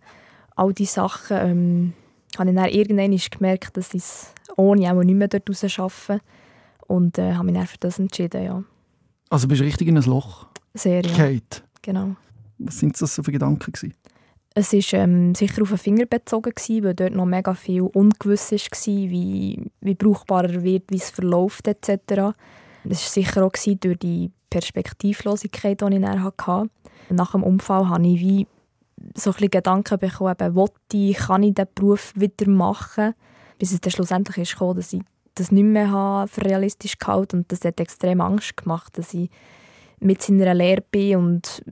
All 0.57 0.73
diese 0.73 0.95
Sachen 0.95 1.37
ähm, 1.39 1.93
habe 2.39 2.51
ich 2.51 2.57
dann 2.57 2.69
irgendwann 2.69 3.17
gemerkt, 3.31 3.77
dass 3.77 3.95
ich 3.95 4.03
es 4.03 4.35
ohne 4.57 4.93
auch 4.93 5.03
nicht 5.03 5.15
mehr 5.15 5.29
dort 5.29 5.49
raus 5.49 5.65
arbeite. 5.79 6.21
Und 6.87 7.19
äh, 7.19 7.35
habe 7.35 7.47
mich 7.47 7.55
dann 7.55 7.67
für 7.67 7.79
das 7.79 7.99
entschieden, 7.99 8.45
ja. 8.45 8.65
Also 9.29 9.49
bist 9.49 9.61
du 9.61 9.65
richtig 9.65 9.89
in 9.89 9.97
ein 9.97 10.05
Loch 10.05 10.47
Sehr, 10.75 11.03
ja. 11.03 11.15
Kate. 11.15 11.63
Genau. 11.83 12.17
Was 12.59 12.79
sind 12.79 13.01
das 13.01 13.15
so 13.15 13.23
für 13.23 13.33
Gedanken 13.33 13.73
gewesen? 13.73 13.95
Es 14.55 14.73
war 14.73 15.01
ähm, 15.01 15.35
sicher 15.35 15.61
auf 15.63 15.69
den 15.69 15.79
Finger 15.79 16.07
bezogen, 16.07 16.53
gewesen, 16.55 16.83
weil 16.83 16.95
dort 16.95 17.15
noch 17.15 17.27
mega 17.27 17.53
viel 17.53 17.83
ungewiss 17.83 18.53
war, 18.53 18.87
wie, 18.87 19.71
wie 19.83 19.95
brauchbar 19.95 20.45
er 20.45 20.63
wird, 20.63 20.85
wie 20.89 20.97
es 20.97 21.11
verläuft 21.11 21.69
etc. 21.69 21.91
Es 22.09 22.35
war 22.85 22.95
sicher 22.95 23.45
auch 23.45 23.53
gewesen, 23.53 23.81
durch 23.81 23.99
die 23.99 24.31
Perspektivlosigkeit, 24.49 25.81
die 25.81 25.95
ich 25.97 26.01
dann 26.01 26.23
hatte. 26.23 26.71
Nach 27.11 27.33
dem 27.33 27.43
Unfall 27.43 27.89
habe 27.89 28.07
ich 28.07 28.21
wie 28.21 28.47
so 29.15 29.35
ein 29.39 29.51
Gedanken 29.51 29.99
bekommen, 29.99 30.35
eben, 30.41 30.69
ich, 30.93 31.17
kann 31.19 31.43
ich 31.43 31.55
diesen 31.55 31.69
Beruf 31.75 32.13
wieder 32.17 32.49
machen? 32.49 33.15
Bis 33.59 33.73
es 33.73 33.81
dann 33.81 33.91
schlussendlich 33.91 34.39
ist 34.39 34.53
gekommen, 34.53 34.77
dass 34.77 34.93
ich 34.93 35.03
das 35.37 35.53
nicht 35.53 35.65
mehr 35.65 36.27
für 36.29 36.45
realistisch 36.45 36.99
gehalten 36.99 37.39
und 37.39 37.53
das 37.53 37.65
hat 37.65 37.81
extrem 37.81 38.21
Angst 38.21 38.57
gemacht, 38.57 38.99
dass 38.99 39.15
ich 39.15 39.31
mit 40.01 40.23
seiner 40.23 40.55
Lehre 40.55 40.83
bin 40.91 41.17
und 41.17 41.63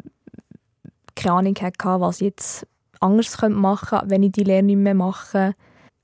keine 1.14 1.34
Ahnung 1.34 1.54
hatte, 1.60 2.00
was 2.00 2.20
ich 2.20 2.26
jetzt 2.26 2.66
anders 3.00 3.36
machen 3.50 3.88
könnte, 3.88 4.10
wenn 4.10 4.22
ich 4.22 4.32
die 4.32 4.44
Lehre 4.44 4.62
nicht 4.62 4.76
mehr 4.76 4.94
mache. 4.94 5.54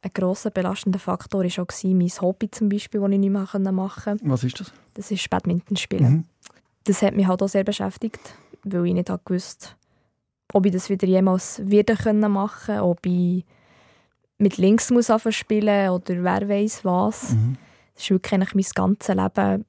Ein 0.03 0.11
grosser 0.15 0.51
belastender 0.51 0.99
Faktor 0.99 1.45
war 1.45 1.65
auch 1.65 1.85
mein 1.85 2.09
Hobby 2.21 2.51
zum 2.51 2.69
Beispiel, 2.69 3.01
das 3.01 3.11
ich 3.11 3.19
nicht 3.19 3.31
mehr 3.31 3.41
machen 3.41 3.65
konnte. 3.65 4.19
Was 4.23 4.45
ist 4.45 4.61
das? 4.61 4.73
Das 4.95 5.11
ist 5.11 5.29
Badminton 5.29 5.77
spielen. 5.77 6.11
Mhm. 6.11 6.25
Das 6.85 7.03
hat 7.03 7.15
mich 7.15 7.27
halt 7.27 7.43
auch 7.43 7.49
sehr 7.49 7.65
beschäftigt, 7.65 8.35
weil 8.65 8.87
ich 8.87 8.95
nicht 8.95 9.11
gewusst 9.25 9.77
ob 10.53 10.67
ich 10.67 10.73
das 10.73 10.91
wieder 10.91 11.07
jemals 11.07 11.61
wieder 11.65 11.97
machen 12.29 12.67
können, 12.67 12.81
ob 12.81 13.07
ich 13.07 13.45
mit 14.41 14.57
links 14.57 14.91
muss 14.91 15.13
spielen 15.31 15.91
oder 15.91 16.25
wer 16.25 16.49
weiß 16.49 16.85
was. 16.85 17.33
Mhm. 17.33 17.57
Das 17.95 18.05
ist 18.05 18.11
wirklich 18.11 18.55
mein 18.55 18.65
ganzes 18.75 19.15
Leben, 19.15 19.65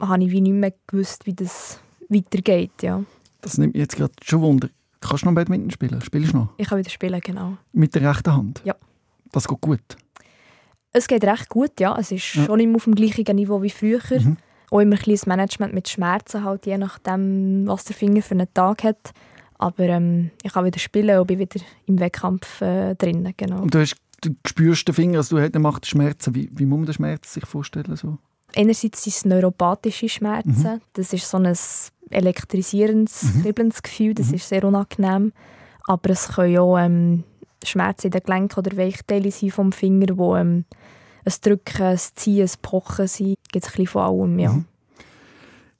habe 0.00 0.24
ich 0.24 0.30
wie 0.30 0.40
nicht 0.40 0.52
mehr 0.52 0.72
gewusst, 0.86 1.26
wie 1.26 1.34
das 1.34 1.80
weitergeht. 2.08 2.82
Ja. 2.82 3.02
Das 3.40 3.58
nimmt 3.58 3.74
mich 3.74 3.80
jetzt 3.80 3.96
gerade 3.96 4.12
schon 4.22 4.40
Wunder. 4.42 4.68
Kannst 5.00 5.22
du 5.22 5.26
noch 5.26 5.34
Badminton 5.34 5.70
spielen? 5.70 6.00
Spielst 6.00 6.32
du 6.32 6.38
noch? 6.38 6.48
Ich 6.56 6.68
kann 6.68 6.78
wieder 6.78 6.90
spielen, 6.90 7.20
genau. 7.20 7.56
Mit 7.72 7.94
der 7.94 8.08
rechten 8.08 8.32
Hand? 8.32 8.62
Ja. 8.64 8.74
Das 9.32 9.46
geht 9.46 9.60
gut? 9.60 9.96
Es 10.92 11.06
geht 11.06 11.24
recht 11.24 11.48
gut, 11.48 11.78
ja. 11.80 11.96
Es 11.98 12.10
ist 12.10 12.34
ja. 12.34 12.44
schon 12.44 12.60
immer 12.60 12.76
auf 12.76 12.84
dem 12.84 12.94
gleichen 12.94 13.36
Niveau 13.36 13.62
wie 13.62 13.70
früher. 13.70 14.00
Mhm. 14.10 14.36
Auch 14.70 14.80
immer 14.80 14.96
ein 14.96 15.02
kleines 15.02 15.26
Management 15.26 15.74
mit 15.74 15.88
Schmerzen, 15.88 16.42
halt, 16.42 16.66
je 16.66 16.78
nachdem, 16.78 17.66
was 17.66 17.84
der 17.84 17.94
Finger 17.94 18.22
für 18.22 18.34
einen 18.34 18.52
Tag 18.52 18.82
hat. 18.82 19.12
Aber 19.58 19.84
ähm, 19.84 20.30
ich 20.42 20.52
kann 20.52 20.64
wieder 20.64 20.78
spielen 20.78 21.18
und 21.18 21.26
bin 21.26 21.38
wieder 21.38 21.60
im 21.86 21.98
Wettkampf 21.98 22.60
äh, 22.60 22.94
drin. 22.94 23.32
Genau. 23.36 23.62
Und 23.62 23.74
du, 23.74 23.80
hast, 23.80 23.96
du 24.20 24.30
spürst 24.46 24.86
den 24.88 24.94
Finger, 24.94 25.18
also 25.18 25.38
du 25.38 25.58
macht 25.58 25.86
Schmerzen. 25.86 26.34
Wie, 26.34 26.50
wie 26.52 26.66
muss 26.66 26.78
man 26.78 26.86
den 26.86 26.94
Schmerz 26.94 27.32
sich 27.34 27.46
vorstellen? 27.46 27.96
So? 27.96 28.18
Einerseits 28.54 29.04
sind 29.04 29.16
es 29.16 29.24
neuropathische 29.24 30.08
Schmerzen. 30.08 30.74
Mhm. 30.74 30.80
Das 30.92 31.12
ist 31.12 31.28
so 31.28 31.38
ein 31.38 31.56
elektrisierendes, 32.10 33.22
mhm. 33.34 33.70
Gefühl. 33.82 34.14
Das 34.14 34.28
mhm. 34.28 34.34
ist 34.34 34.48
sehr 34.48 34.64
unangenehm. 34.64 35.32
Aber 35.86 36.10
es 36.10 36.28
können 36.28 36.58
auch 36.58 36.78
ähm, 36.78 37.24
Schmerzen 37.64 38.08
in 38.08 38.12
den 38.12 38.22
Gelenken 38.22 38.58
oder 38.58 38.76
Weichteile 38.76 39.30
sein 39.30 39.50
vom 39.50 39.72
Finger, 39.72 40.16
wo 40.16 40.36
ähm, 40.36 40.64
ein 41.24 41.34
Drücken, 41.42 41.82
ein 41.82 41.98
Ziehen, 41.98 42.48
ein 42.48 42.54
Pochen 42.62 43.06
sind. 43.06 43.36
Es 43.44 43.52
gibt 43.52 43.64
ein 43.64 43.70
bisschen 43.70 43.86
von 43.86 44.02
allem, 44.02 44.38
ja. 44.38 44.52
Mhm. 44.52 44.64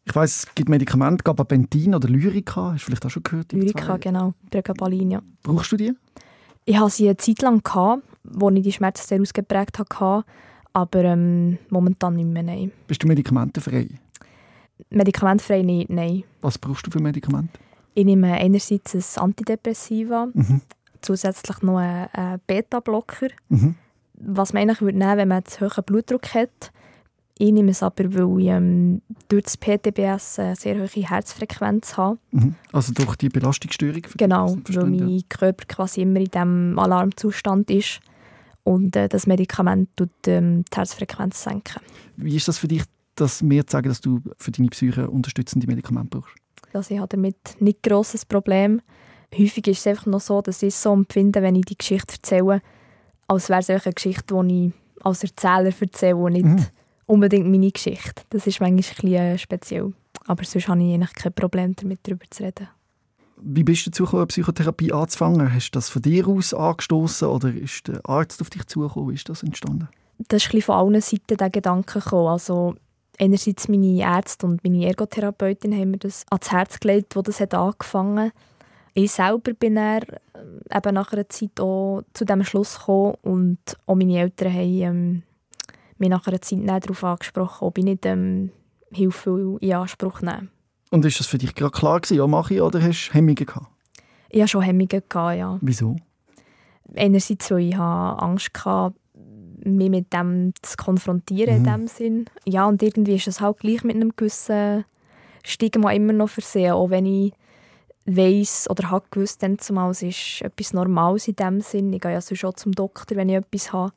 Ich 0.08 0.14
weiss, 0.14 0.44
es 0.44 0.54
gibt 0.54 0.68
Medikamente, 0.68 1.24
Gabapentin 1.24 1.94
oder 1.94 2.08
Lyrica. 2.08 2.72
Hast 2.72 2.82
du 2.82 2.86
vielleicht 2.86 3.04
auch 3.04 3.10
schon 3.10 3.24
gehört? 3.24 3.52
Lyrica, 3.52 3.96
genau. 3.96 4.34
Pregabalin, 4.50 5.10
ja. 5.10 5.22
Brauchst 5.42 5.72
du 5.72 5.76
die? 5.76 5.92
Ich 6.64 6.78
hatte 6.78 6.90
sie 6.90 7.08
eine 7.08 7.16
Zeit 7.16 7.42
lang, 7.42 7.62
gehabt, 7.62 8.02
wo 8.22 8.48
ich 8.50 8.62
die 8.62 8.72
Schmerzen 8.72 9.06
sehr 9.06 9.20
ausgeprägt 9.20 9.78
hatte. 9.80 10.24
Aber 10.72 11.04
ähm, 11.04 11.58
momentan 11.70 12.14
nicht 12.14 12.28
mehr, 12.28 12.44
nein. 12.44 12.70
Bist 12.86 13.02
du 13.02 13.08
medikamentenfrei? 13.08 13.88
Medikamentenfrei 14.90 15.62
nicht, 15.62 15.90
nein. 15.90 16.22
Was 16.40 16.56
brauchst 16.56 16.86
du 16.86 16.90
für 16.90 17.00
Medikamente? 17.00 17.58
Ich 17.94 18.04
nehme 18.04 18.32
einerseits 18.34 18.94
ein 18.94 19.22
Antidepressiva, 19.22 20.28
mhm. 20.32 20.60
zusätzlich 21.00 21.62
noch 21.62 21.78
einen 21.78 22.40
Beta-Blocker. 22.46 23.28
Mhm. 23.48 23.74
Was 24.14 24.52
man 24.52 24.62
eigentlich 24.62 24.82
würde 24.82 24.98
nehmen, 24.98 25.16
wenn 25.16 25.28
man 25.28 25.42
einen 25.42 25.70
hohen 25.70 25.84
Blutdruck 25.84 26.34
hat. 26.34 26.72
Ich 27.38 27.52
nehme 27.52 27.72
es 27.72 27.82
aber, 27.82 28.14
weil 28.14 28.40
ich 28.40 28.48
ähm, 28.48 29.02
durch 29.28 29.44
das 29.44 29.58
PTBS 29.58 30.38
eine 30.38 30.56
sehr 30.56 30.76
hohe 30.76 30.86
Herzfrequenz 30.86 31.96
habe. 31.98 32.18
Mhm. 32.30 32.54
Also 32.72 32.94
durch 32.94 33.16
die 33.16 33.28
Belastungsstörung? 33.28 34.02
Genau, 34.16 34.56
weil 34.68 34.86
mein 34.86 35.22
Körper 35.28 35.66
quasi 35.66 36.02
immer 36.02 36.20
in 36.20 36.26
diesem 36.26 36.78
Alarmzustand 36.78 37.70
ist. 37.70 38.00
Und 38.64 38.96
äh, 38.96 39.08
das 39.08 39.26
Medikament 39.26 39.90
tut 39.96 40.10
ähm, 40.26 40.64
die 40.64 40.76
Herzfrequenz 40.76 41.42
senken. 41.42 41.82
Wie 42.16 42.34
ist 42.34 42.48
das 42.48 42.56
für 42.56 42.68
dich, 42.68 42.84
dass 43.16 43.46
wir 43.46 43.64
sagen, 43.68 43.90
dass 43.90 44.00
du 44.00 44.20
für 44.38 44.50
deine 44.50 44.68
Psyche 44.68 45.10
unterstützende 45.10 45.66
Medikamente 45.66 46.18
brauchst? 46.18 46.34
Also 46.72 46.94
ich 46.94 47.00
habe 47.00 47.08
damit 47.08 47.36
nicht 47.60 47.86
ein 47.86 47.90
grosses 47.90 48.24
Problem. 48.24 48.80
Häufig 49.38 49.66
ist 49.68 49.80
es 49.80 49.86
einfach 49.86 50.06
noch 50.06 50.20
so, 50.20 50.40
dass 50.40 50.62
ich 50.62 50.68
es 50.68 50.82
so 50.82 50.92
empfinde, 50.92 51.42
wenn 51.42 51.54
ich 51.54 51.66
die 51.66 51.76
Geschichte 51.76 52.14
erzähle, 52.14 52.62
als 53.28 53.50
wäre 53.50 53.60
es 53.60 53.68
eine 53.68 53.92
Geschichte, 53.92 54.42
die 54.42 54.68
ich 54.68 55.04
als 55.04 55.22
Erzähler 55.22 55.70
erzähle 55.78 56.16
und 56.16 56.32
nicht 56.32 56.44
mhm 56.46 56.66
unbedingt 57.06 57.48
meine 57.48 57.70
Geschichte. 57.70 58.22
Das 58.30 58.46
ist 58.46 58.60
manchmal 58.60 59.14
ein 59.14 59.34
äh, 59.34 59.38
speziell. 59.38 59.92
Aber 60.26 60.44
sonst 60.44 60.68
habe 60.68 60.82
ich 60.82 60.94
eigentlich 60.94 61.12
kein 61.14 61.32
Problem 61.32 61.74
damit, 61.76 62.00
darüber 62.02 62.24
zu 62.30 62.44
reden. 62.44 62.68
Wie 63.38 63.64
bist 63.64 63.86
du 63.86 63.90
dazu 63.90 64.04
gekommen, 64.04 64.28
Psychotherapie 64.28 64.92
anzufangen? 64.92 65.52
Hast 65.52 65.70
du 65.70 65.76
das 65.76 65.88
von 65.88 66.02
dir 66.02 66.26
aus 66.26 66.54
angestoßen 66.54 67.28
oder 67.28 67.52
ist 67.52 67.86
der 67.86 68.00
Arzt 68.04 68.40
auf 68.40 68.50
dich 68.50 68.66
zugekommen? 68.66 69.10
Wie 69.10 69.14
ist 69.14 69.28
das 69.28 69.42
entstanden? 69.42 69.88
Das 70.18 70.46
ist 70.46 70.54
ein 70.54 70.62
von 70.62 70.74
allen 70.74 71.00
Seiten 71.00 71.36
der 71.36 71.50
Gedanke 71.50 72.00
gekommen. 72.00 72.28
Also 72.28 72.74
einerseits 73.18 73.68
meine 73.68 74.00
Ärzte 74.00 74.46
und 74.46 74.64
meine 74.64 74.86
Ergotherapeutin 74.86 75.74
haben 75.74 75.92
mir 75.92 75.98
das 75.98 76.24
ans 76.30 76.50
Herz 76.50 76.80
gelegt, 76.80 77.14
wo 77.14 77.22
das 77.22 77.40
hat 77.40 77.54
angefangen. 77.54 78.32
Ich 78.94 79.12
selber 79.12 79.52
bin 79.52 79.74
dann 79.74 80.02
äh, 80.02 80.76
eben 80.76 80.94
nach 80.94 81.12
einer 81.12 81.28
Zeit 81.28 81.60
auch 81.60 82.00
zu 82.14 82.24
diesem 82.24 82.44
Schluss 82.44 82.78
gekommen 82.78 83.16
und 83.22 83.58
auch 83.84 83.94
meine 83.94 84.18
Eltern 84.18 84.52
haben 84.54 84.82
ähm, 84.82 85.22
mich 85.98 86.08
nach 86.08 86.26
einer 86.26 86.40
Zeit 86.40 86.60
darauf 86.66 87.04
angesprochen, 87.04 87.64
ob 87.66 87.78
ich 87.78 87.84
nicht 87.84 88.06
ähm, 88.06 88.50
Hilfe 88.90 89.58
in 89.60 89.72
Anspruch 89.72 90.20
nehme. 90.20 90.48
Und 90.90 91.04
ist 91.04 91.18
das 91.18 91.26
für 91.26 91.38
dich 91.38 91.54
gerade 91.54 91.72
klar 91.72 92.00
gewesen, 92.00 92.18
ja, 92.18 92.26
mache 92.26 92.54
ich, 92.54 92.60
oder 92.60 92.82
hast 92.82 93.08
du 93.08 93.14
Hemmungen 93.14 93.34
gehabt? 93.34 93.66
Ich 94.28 94.40
hatte 94.40 94.50
schon 94.50 94.62
Hemmungen, 94.62 94.88
gehabt, 94.88 95.36
ja. 95.36 95.58
Wieso? 95.60 95.96
Einerseits, 96.94 97.50
weil 97.50 97.60
ich 97.60 97.76
Angst 97.76 98.50
hatte, 98.64 98.96
mich 99.64 99.90
mit 99.90 100.12
dem 100.12 100.52
zu 100.62 100.76
konfrontieren 100.76 101.60
mhm. 101.60 101.64
in 101.64 101.72
dem 101.72 101.88
Sinn. 101.88 102.24
Ja, 102.44 102.66
und 102.66 102.82
irgendwie 102.82 103.16
ist 103.16 103.26
es 103.26 103.40
halt 103.40 103.58
gleich 103.58 103.82
mit 103.82 103.96
einem 103.96 104.14
gewissen 104.14 104.84
Stigma 105.44 105.92
immer 105.92 106.12
noch 106.12 106.28
versehen, 106.28 106.72
auch 106.72 106.90
wenn 106.90 107.06
ich 107.06 107.32
weiss 108.04 108.70
oder 108.70 108.90
habe 108.90 109.06
gewusst, 109.10 109.42
dann 109.42 109.58
zumal 109.58 109.90
es 109.90 110.02
ist 110.02 110.42
etwas 110.42 110.72
Normales 110.72 111.26
in 111.26 111.36
dem 111.36 111.60
Sinn. 111.60 111.92
Ich 111.92 112.00
gehe 112.00 112.12
ja 112.12 112.20
sonst 112.20 112.38
schon 112.38 112.56
zum 112.56 112.72
Doktor, 112.72 113.16
wenn 113.16 113.28
ich 113.28 113.36
etwas 113.36 113.72
habe 113.72 113.92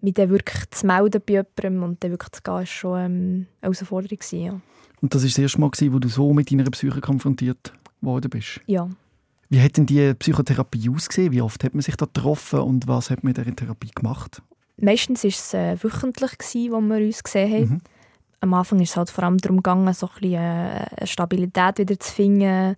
mich 0.00 0.14
dann 0.14 0.30
wirklich 0.30 0.70
zu 0.70 0.86
melden 0.86 1.22
bei 1.26 1.34
jemandem 1.34 1.82
und 1.82 2.02
dann 2.02 2.10
wirklich 2.12 2.32
zu 2.32 2.42
gehen, 2.42 2.54
war 2.54 2.66
schon 2.66 2.98
ähm, 2.98 3.46
eine 3.60 3.72
Herausforderung. 3.74 4.18
Ja. 4.32 4.60
Und 5.00 5.14
das 5.14 5.22
war 5.22 5.28
das 5.28 5.38
erste 5.38 5.60
Mal, 5.60 5.70
wo 5.90 5.98
du 5.98 6.08
so 6.08 6.32
mit 6.32 6.50
deiner 6.50 6.64
Psyche 6.70 7.00
konfrontiert 7.00 7.72
worden 8.02 8.30
bist? 8.30 8.60
Ja. 8.66 8.88
Wie 9.48 9.60
hat 9.60 9.76
denn 9.76 9.86
die 9.86 10.14
Psychotherapie 10.14 10.88
ausgesehen? 10.88 11.32
Wie 11.32 11.42
oft 11.42 11.62
hat 11.62 11.74
man 11.74 11.82
sich 11.82 11.96
da 11.96 12.06
getroffen 12.06 12.60
und 12.60 12.88
was 12.88 13.10
hat 13.10 13.22
man 13.22 13.34
in 13.34 13.42
dieser 13.42 13.54
Therapie 13.54 13.90
gemacht? 13.94 14.42
Meistens 14.78 15.24
war 15.24 15.28
es 15.28 15.54
äh, 15.54 15.76
wöchentlich, 15.82 16.38
gewesen, 16.38 16.72
wo 16.72 16.80
wir 16.80 17.04
uns 17.04 17.22
gesehen 17.22 17.52
haben. 17.52 17.70
Mhm. 17.70 17.80
Am 18.40 18.54
Anfang 18.54 18.80
ist 18.80 18.90
es 18.90 18.96
halt 18.96 19.10
vor 19.10 19.24
allem 19.24 19.38
darum 19.38 19.58
gegangen, 19.58 19.92
so 19.92 20.06
ein 20.06 20.12
bisschen, 20.14 20.34
äh, 20.34 20.86
eine 20.96 21.06
Stabilität 21.06 21.78
wieder 21.78 22.00
zu 22.00 22.12
finden, 22.12 22.76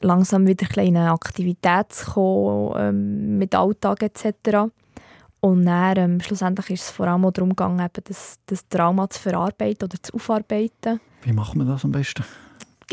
langsam 0.00 0.46
wieder 0.46 0.66
eine 0.78 1.12
Aktivität 1.12 1.92
zu 1.92 2.12
kommen, 2.12 2.74
ähm, 2.76 3.38
mit 3.38 3.54
Alltag 3.54 4.02
etc. 4.02 4.70
Und 5.40 5.64
dann, 5.66 5.96
ähm, 5.96 6.20
schlussendlich 6.20 6.70
ist 6.70 6.82
es 6.82 6.90
vor 6.90 7.06
allem 7.06 7.24
auch 7.24 7.30
darum 7.30 7.50
gegangen, 7.50 7.78
eben 7.78 8.04
das, 8.04 8.38
das 8.46 8.68
Trauma 8.68 9.08
zu 9.08 9.20
verarbeiten 9.20 9.84
oder 9.84 10.02
zu 10.02 10.14
aufarbeiten. 10.14 11.00
Wie 11.22 11.32
macht 11.32 11.54
man 11.54 11.66
das 11.66 11.84
am 11.84 11.92
besten? 11.92 12.24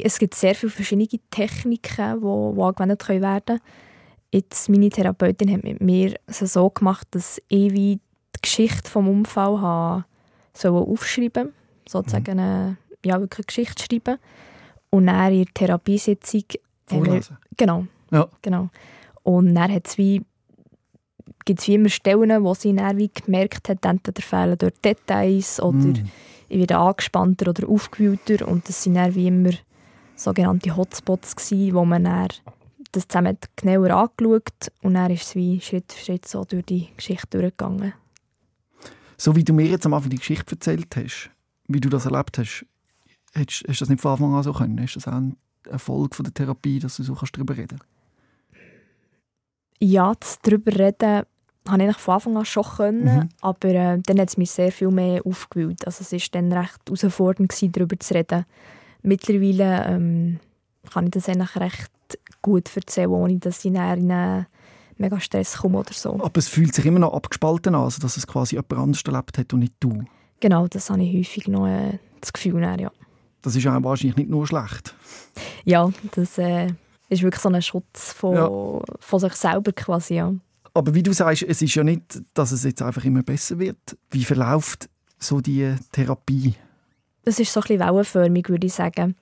Es 0.02 0.20
gibt 0.20 0.36
sehr 0.36 0.54
viele 0.54 0.72
verschiedene 0.72 1.08
Techniken, 1.32 2.22
die, 2.22 2.56
die 2.56 2.62
angewendet 2.62 3.06
können 3.06 3.22
werden 3.22 3.60
Jetzt, 4.32 4.68
meine 4.68 4.90
Therapeutin 4.90 5.54
hat 5.54 5.64
mit 5.64 5.80
mir 5.80 6.16
es 6.28 6.40
so 6.40 6.70
gemacht, 6.70 7.08
dass 7.12 7.42
ich 7.48 7.72
wie 7.72 7.96
die 7.96 8.42
Geschichte 8.42 8.82
des 8.82 8.96
Unfalls 8.96 9.62
habe, 9.62 10.06
so 10.54 10.78
aufschreiben 10.78 11.54
sozusagen 11.88 12.40
eine, 12.40 12.78
ja, 13.06 13.20
wirklich 13.20 13.40
eine 13.40 13.46
Geschichte 13.46 13.86
schreiben. 13.86 14.20
Und 14.90 15.08
dann 15.08 15.32
in 15.32 15.46
der 15.46 15.54
Therapiesitzung... 15.54 16.44
Vorlesen. 16.88 17.38
Genau, 17.58 17.86
Ja. 18.12 18.28
genau. 18.42 18.70
Und 19.24 19.56
dann 19.56 19.72
hat 19.72 19.88
es 19.88 19.98
wie 19.98 20.22
gibt 21.46 21.60
es 21.60 21.68
wie 21.68 21.76
immer 21.76 21.90
Stellen, 21.90 22.44
wo 22.44 22.54
sie 22.54 22.76
dann 22.76 22.98
wie 22.98 23.10
gemerkt 23.10 23.70
hat, 23.70 23.86
entweder 23.86 24.22
fehlen 24.22 24.58
dort 24.58 24.84
Details 24.84 25.60
oder 25.62 25.78
Mm. 25.78 26.10
ich 26.50 26.60
werde 26.60 26.78
angespannter 26.78 27.50
oder 27.50 27.70
aufgewühlter 27.70 28.48
und 28.48 28.68
das 28.68 28.84
sind 28.84 28.96
dann 28.96 29.14
wie 29.16 29.28
immer 29.28 29.52
sogenannte 30.16 30.76
Hotspots 30.76 31.36
gewesen, 31.36 31.74
wo 31.76 31.86
man 31.86 32.04
dann 32.06 32.28
das 32.92 33.08
zusammen 33.08 33.38
genauer 33.56 33.92
angeschaut 33.92 34.72
und 34.82 34.94
dann 34.96 35.12
ist 35.12 35.24
es 35.24 35.36
wie 35.36 35.60
Schritt 35.62 35.92
für 35.92 36.04
Schritt 36.06 36.28
so 36.28 36.44
durch 36.46 36.66
die 36.66 36.88
Geschichte 36.96 37.40
durchgegangen. 37.40 37.94
So 39.18 39.36
wie 39.36 39.44
du 39.44 39.54
mir 39.54 39.66
jetzt 39.66 39.86
am 39.86 39.94
Anfang 39.94 40.10
die 40.10 40.18
Geschichte 40.18 40.56
erzählt 40.56 40.96
hast, 40.96 41.30
wie 41.68 41.80
du 41.80 41.90
das 41.90 42.06
erlebt 42.06 42.38
hast, 42.38 42.66
hast, 43.34 43.64
hast 43.68 43.80
du 43.80 43.84
das 43.84 43.90
nicht 43.90 44.02
von 44.02 44.12
Anfang 44.12 44.34
an 44.34 44.44
so 44.44 44.54
können? 44.54 44.78
Ist 44.78 44.96
das 44.96 45.08
auch 45.08 45.14
ein 45.14 45.36
Erfolg 45.70 46.16
von 46.16 46.24
der 46.24 46.34
Therapie, 46.34 46.80
dass 46.80 46.98
du 46.98 47.04
so 47.04 47.16
kannst 47.16 47.36
darüber 47.36 47.58
reden 47.58 47.80
Ja, 49.80 50.14
das 50.20 50.40
darüber 50.42 50.72
reden 50.78 51.24
habe 51.68 51.84
ich 51.84 51.98
von 51.98 52.14
Anfang 52.16 52.38
an 52.38 52.46
schon 52.46 52.64
können, 52.64 53.04
Mhm. 53.04 53.30
aber 53.42 53.70
äh, 53.70 54.00
dann 54.06 54.20
hat 54.20 54.30
es 54.30 54.38
mich 54.38 54.52
sehr 54.52 54.72
viel 54.72 54.92
mehr 54.92 55.22
aufgewühlt. 55.26 55.86
Also 55.86 56.02
es 56.04 56.12
war 56.12 56.20
dann 56.42 56.52
recht 56.52 56.80
herausfordernd, 56.88 57.50
gewesen, 57.50 57.72
darüber 57.72 58.00
zu 58.00 58.14
reden. 58.14 58.46
Mittlerweile 59.02 59.86
ähm, 59.86 60.40
kann 60.92 61.06
ich 61.06 61.12
das 61.12 61.30
eigentlich 61.30 61.56
recht 61.56 61.92
gut 62.42 62.76
erzählen, 62.76 63.10
ohne 63.10 63.38
dass 63.38 63.60
ich 63.60 63.66
in 63.66 63.78
einen 63.78 64.46
mega 64.98 65.20
Stress 65.20 65.58
komme 65.58 65.80
oder 65.80 65.94
so. 65.94 66.14
Aber 66.14 66.38
es 66.38 66.48
fühlt 66.48 66.74
sich 66.74 66.86
immer 66.86 67.00
noch 67.00 67.14
abgespalten 67.14 67.76
an, 67.76 67.82
also 67.82 68.00
dass 68.02 68.18
es 68.18 68.26
quasi 68.28 68.56
jemand 68.56 68.74
anderes 68.74 69.04
erlebt 69.06 69.38
hat 69.38 69.54
und 69.54 69.60
nicht 69.60 69.74
du. 69.80 70.04
Genau, 70.40 70.68
das 70.68 70.90
habe 70.90 71.04
ich 71.04 71.18
häufig 71.18 71.48
noch 71.48 71.68
äh, 71.68 72.00
das 72.22 72.32
Gefühl. 72.34 72.62
Dann, 72.62 72.80
ja. 72.80 72.92
Das 73.42 73.56
ist 73.56 73.66
auch 73.68 73.84
wahrscheinlich 73.84 74.16
nicht 74.18 74.30
nur 74.30 74.46
schlecht. 74.48 74.96
ja, 75.66 75.90
das 76.14 76.38
äh, 76.38 76.68
ist 77.10 77.22
wirklich 77.22 77.42
so 77.42 77.50
ein 77.50 77.62
Schutz 77.62 78.12
von, 78.14 78.36
Ja. 78.36 78.50
von 79.00 79.20
sich 79.20 79.34
selber 79.34 79.72
quasi. 79.72 80.16
Ja. 80.16 80.34
Aber 80.76 80.94
wie 80.94 81.04
du 81.04 81.14
sagst, 81.14 81.44
es 81.44 81.62
ist 81.62 81.74
ja 81.74 81.86
nicht, 81.86 82.22
dass 82.34 82.52
es 82.52 82.66
jetzt 82.66 82.82
einfach 82.82 83.06
immer 83.06 83.24
besser 83.24 83.58
wird. 83.58 83.98
Wie 84.12 84.26
verläuft 84.26 84.90
so 85.18 85.40
die 85.40 85.74
Therapie? 85.94 86.54
Es 87.24 87.40
ist 87.40 87.54
so 87.54 87.62
ein 87.62 87.64
bisschen 87.64 87.80
wellenförmig, 87.80 88.50
würde 88.50 88.68
ich 88.68 88.74
sagen. 88.74 89.16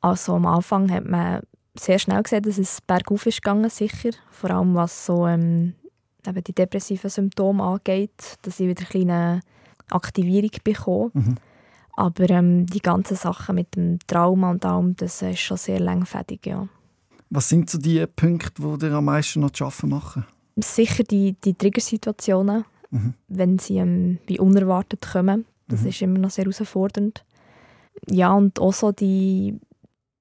Also 0.00 0.34
am 0.34 0.46
Anfang 0.46 0.90
hat 0.90 1.04
man 1.04 1.42
sehr 1.78 1.98
schnell 1.98 2.22
gesehen, 2.22 2.42
dass 2.42 2.56
es 2.56 2.80
bergauf 2.80 3.26
ist 3.26 3.42
gegangen, 3.42 3.68
sicher. 3.68 4.10
Vor 4.30 4.50
allem 4.50 4.74
was 4.74 5.04
so 5.04 5.26
ähm, 5.26 5.74
eben 6.26 6.42
die 6.42 6.54
depressiven 6.54 7.10
Symptome 7.10 7.62
angeht, 7.62 8.38
dass 8.42 8.58
ich 8.58 8.68
wieder 8.68 8.80
eine 8.80 8.88
kleine 8.88 9.40
Aktivierung 9.90 10.52
bekomme. 10.64 11.10
Mhm. 11.12 11.34
Aber 11.96 12.30
ähm, 12.30 12.64
die 12.64 12.80
ganzen 12.80 13.16
Sachen 13.16 13.56
mit 13.56 13.76
dem 13.76 13.98
Trauma 14.06 14.52
und 14.52 14.64
allem, 14.64 14.96
das 14.96 15.20
ist 15.20 15.40
schon 15.40 15.58
sehr 15.58 15.80
langfädig, 15.80 16.46
ja. 16.46 16.66
Was 17.28 17.50
sind 17.50 17.68
so 17.68 17.76
die 17.76 18.06
Punkte, 18.06 18.62
die 18.62 18.78
dir 18.78 18.92
am 18.92 19.04
meisten 19.04 19.40
noch 19.40 19.50
zu 19.50 19.66
arbeiten 19.66 19.90
machen? 19.90 20.24
Sicher 20.62 21.04
die, 21.04 21.34
die 21.44 21.54
Triggersituationen, 21.54 22.64
Mhm. 22.90 23.14
wenn 23.28 23.58
sie 23.58 23.76
ähm, 23.78 24.18
wie 24.26 24.38
unerwartet 24.38 25.06
kommen. 25.12 25.44
Das 25.68 25.82
Mhm. 25.82 25.88
ist 25.88 26.02
immer 26.02 26.18
noch 26.18 26.30
sehr 26.30 26.44
herausfordernd. 26.44 27.24
Ja, 28.08 28.32
und 28.32 28.58
auch 28.60 28.72
so 28.72 28.92
die, 28.92 29.58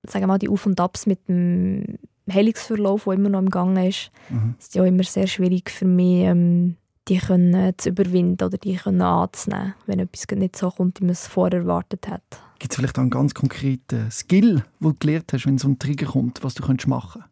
sagen 0.05 0.27
mal, 0.27 0.37
die 0.37 0.49
Auf- 0.49 0.65
und 0.65 0.79
Abs 0.81 1.05
mit 1.05 1.27
dem 1.29 1.97
Heilungsverlauf, 2.29 3.05
der 3.05 3.13
immer 3.13 3.29
noch 3.29 3.39
im 3.39 3.49
Gang 3.49 3.77
ist, 3.87 4.11
Mhm. 4.29 4.55
ist 4.59 4.75
ja 4.75 4.83
immer 4.83 5.03
sehr 5.03 5.27
schwierig 5.27 5.69
für 5.69 5.85
mich, 5.85 6.23
ähm, 6.25 6.75
die 7.07 7.19
können 7.19 7.73
zu 7.77 7.89
überwinden 7.89 8.43
oder 8.43 8.57
die 8.57 8.75
können 8.75 9.01
anzunehmen, 9.01 9.75
wenn 9.85 9.99
etwas 9.99 10.25
nicht 10.37 10.57
so 10.57 10.69
kommt, 10.69 10.99
wie 10.99 11.05
man 11.05 11.11
es 11.11 11.25
vorher 11.25 11.61
erwartet 11.61 12.09
hat. 12.09 12.21
Gibt 12.59 12.73
es 12.73 12.75
vielleicht 12.75 12.97
auch 12.97 13.03
einen 13.03 13.11
ganz 13.11 13.33
konkreten 13.33 14.11
Skill, 14.11 14.55
den 14.55 14.89
du 14.89 14.93
gelernt 14.99 15.31
hast, 15.31 15.45
wenn 15.45 15.57
so 15.57 15.69
ein 15.69 15.79
Trigger 15.79 16.07
kommt, 16.07 16.43
was 16.43 16.53
du 16.55 16.63
könntest 16.63 16.87
machen 16.89 17.23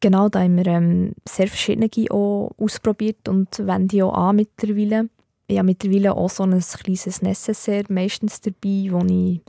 Genau, 0.00 0.28
da 0.30 0.40
haben 0.40 0.56
wir 0.56 0.66
ähm, 0.66 1.12
sehr 1.28 1.46
verschiedene 1.48 1.88
auch 2.10 2.52
ausprobiert 2.58 3.28
und 3.28 3.58
wenden 3.58 3.88
die 3.88 4.02
auch 4.02 4.14
an 4.14 4.36
mittlerweile. 4.36 5.10
Ich 5.46 5.58
habe 5.58 5.66
mittlerweile 5.66 6.14
auch 6.14 6.30
so 6.30 6.44
ein 6.44 6.58
kleines 6.58 7.20
Necessaire 7.22 7.84
meistens 7.90 8.40
dabei, 8.40 8.88
wo 8.90 8.98
ich 9.04 9.10
ein 9.10 9.40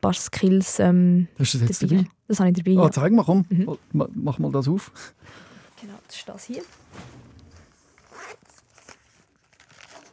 paar 0.00 0.14
Skills 0.14 0.78
ähm, 0.78 1.28
Hast 1.38 1.54
du 1.54 1.58
das 1.58 1.68
jetzt 1.68 1.82
dabei 1.82 1.96
dabei? 1.96 2.08
Das 2.26 2.40
habe 2.40 2.50
ich 2.50 2.56
dabei. 2.56 2.78
Ah, 2.80 2.84
ja. 2.84 2.90
zeig 2.90 3.12
mal, 3.12 3.24
komm. 3.24 3.44
Mhm. 3.50 3.78
Ma- 3.92 4.08
Mach 4.14 4.38
mal 4.38 4.50
das 4.52 4.66
auf. 4.68 4.90
Genau, 5.80 5.94
das 6.06 6.16
ist 6.16 6.28
das 6.28 6.44
hier. 6.44 6.62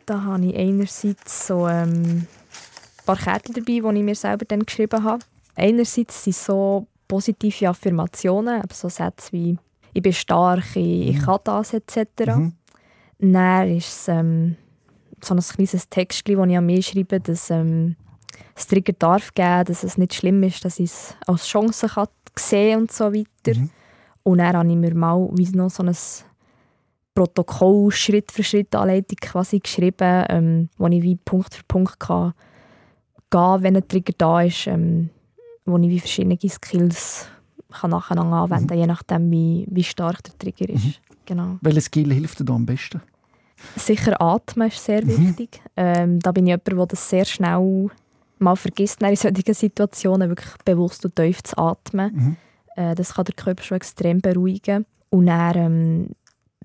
Da 0.06 0.22
habe 0.24 0.46
ich 0.46 0.56
einerseits 0.56 1.48
so 1.48 1.68
ähm, 1.68 1.92
ein 1.94 2.28
paar 3.06 3.18
Kärtchen 3.18 3.54
dabei, 3.56 3.66
die 3.66 3.98
ich 4.00 4.04
mir 4.04 4.16
selber 4.16 4.46
dann 4.46 4.66
geschrieben 4.66 5.04
habe. 5.04 5.24
Einerseits 5.56 6.24
sind 6.24 6.36
so 6.36 6.86
positive 7.08 7.70
Affirmationen, 7.70 8.62
so 8.72 8.90
Sätze 8.90 9.32
wie 9.32 9.58
«Ich 9.96 10.02
bin 10.02 10.12
stark», 10.12 10.76
«Ich, 10.76 11.16
ich 11.16 11.20
kann 11.22 11.40
das» 11.46 11.74
etc. 11.74 12.36
Mhm. 12.36 12.54
Dann 13.20 13.70
ist 13.70 13.88
es 13.88 14.08
ähm, 14.10 14.58
so 15.22 15.34
ein 15.34 15.40
kleines 15.40 15.90
Textchen, 15.90 16.38
das 16.38 16.48
ich 16.50 16.58
an 16.58 16.66
mich 16.66 16.88
schreibe, 16.88 17.22
dass 17.22 17.50
ähm, 17.50 17.96
es 18.56 18.68
Trigger 18.68 18.92
darf 18.94 19.34
geben, 19.34 19.64
dass 19.64 19.84
es 19.84 19.98
nicht 19.98 20.14
schlimm 20.14 20.44
ist, 20.44 20.66
dass 20.66 20.80
ich 20.80 20.92
es 20.92 21.16
als 21.26 21.48
Chance 21.48 21.88
kann 21.88 22.08
sehen 22.38 22.82
und 22.82 22.92
so 22.92 23.14
weiter. 23.14 23.58
Mhm. 23.58 23.70
Und 24.24 24.40
dann 24.40 24.58
habe 24.58 24.70
ich 24.70 24.76
mir 24.76 24.94
mal 24.94 25.30
wie 25.34 25.50
noch 25.56 25.70
so 25.70 25.82
ein 25.82 25.96
Protokoll, 27.14 27.92
Schritt 27.92 28.34
für 28.34 28.44
Schritt 28.44 28.76
Anleitung 28.76 29.18
quasi 29.22 29.60
geschrieben, 29.60 30.26
ähm, 30.28 30.70
wo 30.78 30.88
ich 30.88 31.02
wie 31.02 31.16
Punkt 31.16 31.54
für 31.54 31.64
Punkt 31.64 31.98
kann 32.02 32.34
gehen, 33.30 33.64
wenn 33.64 33.78
ein 33.78 33.88
Trigger 33.88 34.14
da 34.18 34.42
ist, 34.42 34.68
ähm, 34.68 35.10
wo 35.66 35.78
ich 35.78 35.90
wie 35.90 36.00
verschiedene 36.02 36.38
Skills 36.50 37.30
kann 37.76 37.92
nacheinander 37.92 38.38
anwenden, 38.38 38.78
je 38.78 38.88
nachdem 38.88 39.30
wie, 39.32 39.66
wie 39.70 39.84
stark 39.84 40.24
der 40.24 40.38
Trigger 40.38 40.74
ist. 40.74 41.02
Genau. 41.26 41.58
Welcher 41.62 41.82
Skill 41.82 42.14
hilft 42.14 42.40
dir 42.40 42.46
da 42.46 42.54
am 42.54 42.66
besten? 42.66 43.02
Sicher 43.76 44.20
atmen 44.22 44.68
ist 44.68 44.84
sehr 44.84 45.04
Mhm. 45.04 45.10
wichtig. 45.30 45.62
Ähm, 45.76 46.20
da 46.20 46.32
bin 46.32 46.46
ich 46.46 46.50
jemand, 46.50 46.68
der 46.68 46.86
das 46.86 47.10
sehr 47.10 47.26
schnell 47.26 47.90
mal 48.40 48.56
vergisst, 48.56 49.02
in 49.02 49.16
solchen 49.16 49.54
Situationen 49.54 50.30
wirklich 50.30 50.54
bewusst 50.66 51.06
und 51.06 51.16
tief 51.16 51.42
zu 51.44 51.58
atmen. 51.58 52.12
Mhm. 52.14 52.38
Äh, 52.76 52.96
das 52.96 53.14
kann 53.14 53.26
den 53.26 53.36
Körper 53.36 53.64
schon 53.64 53.78
extrem 53.78 54.20
beruhigen. 54.22 54.86
Und 55.10 55.28
dann 55.28 55.56
ähm, 55.56 56.10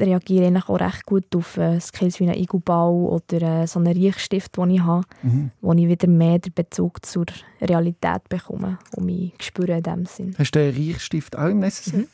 reagiere 0.01 0.51
ich 0.51 0.69
auch 0.69 0.81
recht 0.81 1.05
gut 1.07 1.35
auf 1.37 1.57
äh, 1.57 1.79
Skills 1.81 2.19
wie 2.21 2.25
einen 2.29 2.39
Igelbau 2.41 2.93
oder 3.15 3.63
äh, 3.63 3.67
so 3.67 3.79
einen 3.79 3.93
Riechstift, 3.93 4.57
den 4.57 4.71
ich 4.71 4.81
habe, 4.83 5.07
Mhm. 5.23 5.51
wo 5.61 5.73
ich 5.73 5.87
wieder 5.89 6.09
mehr 6.09 6.39
den 6.39 6.53
Bezug 6.55 7.05
zur 7.05 7.27
Realität 7.61 8.29
bekomme 8.29 8.79
und 8.97 9.05
mich 9.07 9.33
spüre 9.41 9.77
in 9.79 9.83
dem 9.83 10.07
Sinn. 10.07 10.35
Hast 10.39 10.53
du 10.53 10.59
den 10.73 10.75
Reichstift 10.91 11.37
auch 11.37 11.47
im 11.49 11.59
Necessaire? 11.61 12.03
Mhm. 12.03 12.09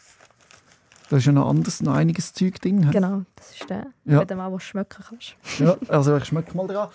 Da 1.08 1.16
ist 1.18 1.26
ja 1.26 1.32
noch 1.32 1.48
anderes, 1.48 1.82
noch 1.82 1.94
einiges 1.94 2.32
Zeug 2.32 2.60
drin. 2.60 2.84
hä? 2.84 2.90
Genau, 2.92 3.22
das 3.36 3.52
ist 3.52 3.70
der, 3.70 3.86
Ja. 4.04 4.20
wenn 4.20 4.26
du 4.26 4.34
mal 4.36 4.52
was 4.52 4.64
schmecken 4.64 5.04
kannst. 5.08 5.36
Ja, 5.60 5.76
also 5.88 6.16
ich 6.16 6.24
schmecke 6.24 6.56
mal 6.56 6.66
dran. 6.66 6.88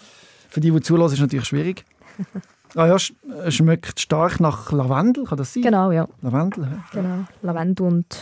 Für 0.50 0.60
die, 0.60 0.70
die 0.72 0.82
zulassen, 0.82 1.14
ist 1.14 1.20
es 1.20 1.24
natürlich 1.24 1.48
schwierig. 1.48 1.86
Ah 2.74 2.88
ja, 2.88 2.96
es 2.96 3.12
schmeckt 3.54 4.00
stark 4.00 4.40
nach 4.40 4.72
Lavendel, 4.72 5.26
kann 5.26 5.38
das 5.38 5.54
sein? 5.54 5.62
Genau, 5.64 5.92
ja. 5.92 6.08
Lavendel, 6.22 6.68
hä? 6.68 6.76
Genau. 6.94 7.26
Lavendel 7.42 7.86
und 7.86 8.18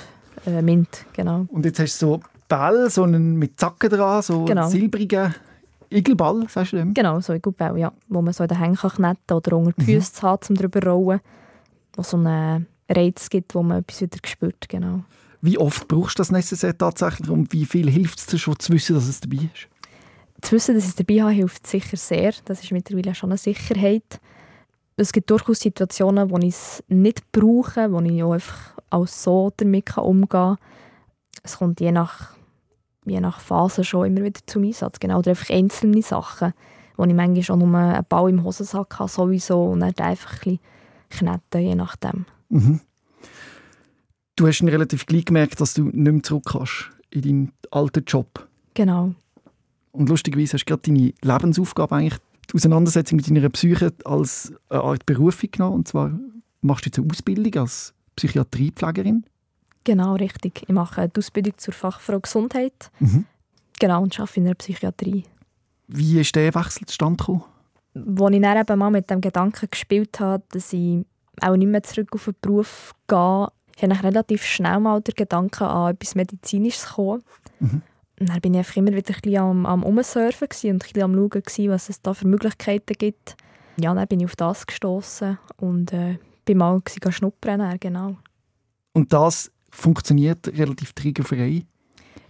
äh, 0.47 0.63
Mint, 0.63 1.05
genau. 1.13 1.45
Und 1.49 1.65
jetzt 1.65 1.79
hast 1.79 2.01
du 2.01 2.05
so 2.07 2.19
Ball, 2.49 2.89
so 2.89 3.03
einen 3.03 3.35
mit 3.37 3.57
Zacken 3.59 3.89
dran, 3.89 4.21
so 4.21 4.43
Genau. 4.43 4.63
einen 4.63 4.71
silbrigen 4.71 5.33
Igelball, 5.91 6.45
sagst 6.49 6.73
du 6.73 6.77
dem? 6.77 6.93
Genau, 6.93 7.19
so 7.21 7.31
ein 7.33 7.41
Gubbau, 7.41 7.75
ja. 7.77 7.91
Wo 8.09 8.21
man 8.21 8.33
so 8.33 8.43
in 8.43 8.49
den 8.49 8.57
Hängen 8.59 8.75
kneten 8.75 9.33
oder 9.33 9.55
unter 9.57 9.71
die 9.71 9.81
Mhm. 9.81 9.85
Füße 10.01 10.13
zu 10.13 10.21
haben, 10.23 10.41
um 10.49 10.55
drüber 10.55 10.81
zu 10.81 10.87
rollen. 10.89 11.19
Wo 11.95 12.03
so 12.03 12.17
einen 12.17 12.67
Reiz 12.89 13.29
gibt, 13.29 13.55
wo 13.55 13.63
man 13.63 13.79
etwas 13.79 14.01
wieder 14.01 14.17
spürt, 14.25 14.67
genau. 14.67 15.03
Wie 15.41 15.57
oft 15.57 15.87
brauchst 15.87 16.19
du 16.19 16.21
das 16.21 16.31
Necessaire 16.31 16.77
tatsächlich 16.77 17.29
und 17.29 17.53
wie 17.53 17.65
viel 17.65 17.89
hilft 17.89 18.19
es 18.19 18.25
dir 18.25 18.37
schon 18.37 18.59
zu 18.59 18.73
wissen, 18.73 18.95
dass 18.95 19.07
es 19.07 19.21
dabei 19.21 19.37
ist? 19.53 19.67
Zu 20.41 20.53
wissen, 20.55 20.75
dass 20.75 20.83
ich 20.83 20.89
es 20.91 20.95
dabei 20.95 21.21
habe, 21.21 21.31
hilft 21.31 21.65
sicher 21.65 21.97
sehr. 21.97 22.33
Das 22.45 22.61
ist 22.63 22.71
mittlerweile 22.71 23.15
schon 23.15 23.29
eine 23.31 23.37
Sicherheit. 23.37 24.19
Es 24.97 25.11
gibt 25.13 25.29
durchaus 25.31 25.59
Situationen, 25.61 26.29
wo 26.29 26.37
ich 26.39 26.49
es 26.49 26.83
nicht 26.89 27.31
brauche, 27.31 27.91
wo 27.91 27.99
ich 28.01 28.21
auch 28.21 28.33
einfach 28.33 28.73
auch 28.89 29.07
so 29.07 29.51
damit 29.55 29.97
umgehen 29.97 30.27
kann. 30.29 30.57
Es 31.43 31.57
kommt 31.57 31.79
je 31.79 31.91
nach, 31.93 32.33
je 33.09 33.19
nach 33.19 33.39
Phase 33.39 33.83
schon 33.83 34.07
immer 34.07 34.23
wieder 34.23 34.41
zum 34.45 34.63
Einsatz. 34.63 34.99
Genau, 34.99 35.19
oder 35.19 35.31
einfach 35.31 35.49
einzelne 35.49 36.01
Sachen, 36.01 36.53
wo 36.97 37.03
ich 37.03 37.13
manchmal 37.13 37.43
schon 37.43 37.59
nur 37.59 37.77
einen 37.77 38.05
Ball 38.07 38.29
im 38.29 38.43
Hosensack 38.43 38.99
habe, 38.99 39.09
sowieso, 39.09 39.63
und 39.65 39.81
dann 39.81 39.93
einfach 39.97 40.33
ein 40.45 40.59
bisschen 41.09 41.39
kneten, 41.41 41.61
je 41.61 41.75
nachdem. 41.75 42.25
Mhm. 42.49 42.81
Du 44.35 44.47
hast 44.47 44.63
relativ 44.63 45.05
gleich 45.05 45.25
gemerkt, 45.25 45.59
dass 45.59 45.73
du 45.73 45.83
nicht 45.83 45.95
mehr 45.95 46.23
zurück 46.23 46.45
kannst 46.51 46.91
in 47.09 47.21
deinen 47.21 47.51
alten 47.71 48.03
Job. 48.05 48.47
Genau. 48.73 49.13
Und 49.91 50.07
lustigerweise 50.07 50.53
hast 50.53 50.65
du 50.65 50.73
gerade 50.73 50.83
deine 50.83 51.13
Lebensaufgabe 51.21 51.95
eigentlich 51.95 52.19
die 52.49 52.55
Auseinandersetzung 52.55 53.17
mit 53.17 53.29
deiner 53.29 53.49
Psyche 53.49 53.93
als 54.05 54.53
eine 54.69 54.81
Art 54.81 55.05
Berufung 55.05 55.49
genommen. 55.51 55.75
Und 55.75 55.87
zwar 55.87 56.17
machst 56.61 56.85
du 56.85 56.89
jetzt 56.89 56.99
eine 56.99 57.07
Ausbildung 57.09 57.61
als 57.61 57.93
Psychiatriepflegerin. 58.15 59.25
Genau, 59.83 60.15
richtig. 60.15 60.63
Ich 60.63 60.73
mache 60.73 61.07
die 61.09 61.19
Ausbildung 61.19 61.53
zur 61.57 61.73
Fachfrau 61.73 62.19
Gesundheit. 62.19 62.91
Mhm. 62.99 63.25
Genau, 63.79 64.03
und 64.03 64.19
arbeite 64.19 64.39
in 64.39 64.45
der 64.45 64.55
Psychiatrie. 64.55 65.23
Wie 65.87 66.19
ist 66.19 66.35
der 66.35 66.53
Wechsel 66.53 66.85
zustande 66.85 67.17
gekommen? 67.17 67.43
Als 67.95 68.33
ich 68.33 68.41
dann 68.41 68.57
eben 68.57 68.79
mal 68.79 68.91
mit 68.91 69.09
dem 69.09 69.21
Gedanken 69.21 69.69
gespielt 69.71 70.19
habe, 70.19 70.43
dass 70.49 70.73
ich 70.73 71.05
auch 71.41 71.55
nicht 71.55 71.69
mehr 71.69 71.83
zurück 71.83 72.09
auf 72.13 72.25
den 72.25 72.35
Beruf 72.41 72.93
gehe, 73.07 73.47
eigentlich 73.81 74.03
relativ 74.03 74.43
schnell 74.43 74.79
mal 74.79 75.01
der 75.01 75.13
Gedanke 75.13 75.65
an 75.65 75.93
etwas 75.93 76.15
Medizinisches 76.15 76.87
gekommen. 76.87 77.23
Mhm. 77.59 77.81
Und 78.19 78.29
dann 78.29 78.41
bin 78.41 78.53
ich 78.53 78.59
einfach 78.59 78.75
immer 78.75 78.91
wieder 78.91 79.13
ein 79.15 79.21
bisschen 79.21 79.41
am, 79.41 79.65
am 79.65 79.83
Umsurfen 79.83 80.47
und 80.47 80.63
ein 80.63 80.79
bisschen 80.79 81.03
am 81.03 81.15
Schauen, 81.15 81.29
gewesen, 81.29 81.69
was 81.69 81.89
es 81.89 82.01
da 82.01 82.13
für 82.13 82.27
Möglichkeiten 82.27 82.93
gibt. 82.97 83.37
Ja, 83.77 83.93
dann 83.93 84.07
bin 84.07 84.19
ich 84.19 84.25
auf 84.25 84.35
das 84.35 84.67
gestoßen 84.67 85.37
und 85.57 85.93
äh, 85.93 86.17
bin 86.43 86.57
mal 86.57 86.81
schnuppern, 87.09 87.77
genau. 87.79 88.17
Und 88.91 89.13
das 89.13 89.49
funktioniert 89.71 90.47
relativ 90.47 90.93
triggerfrei? 90.93 91.63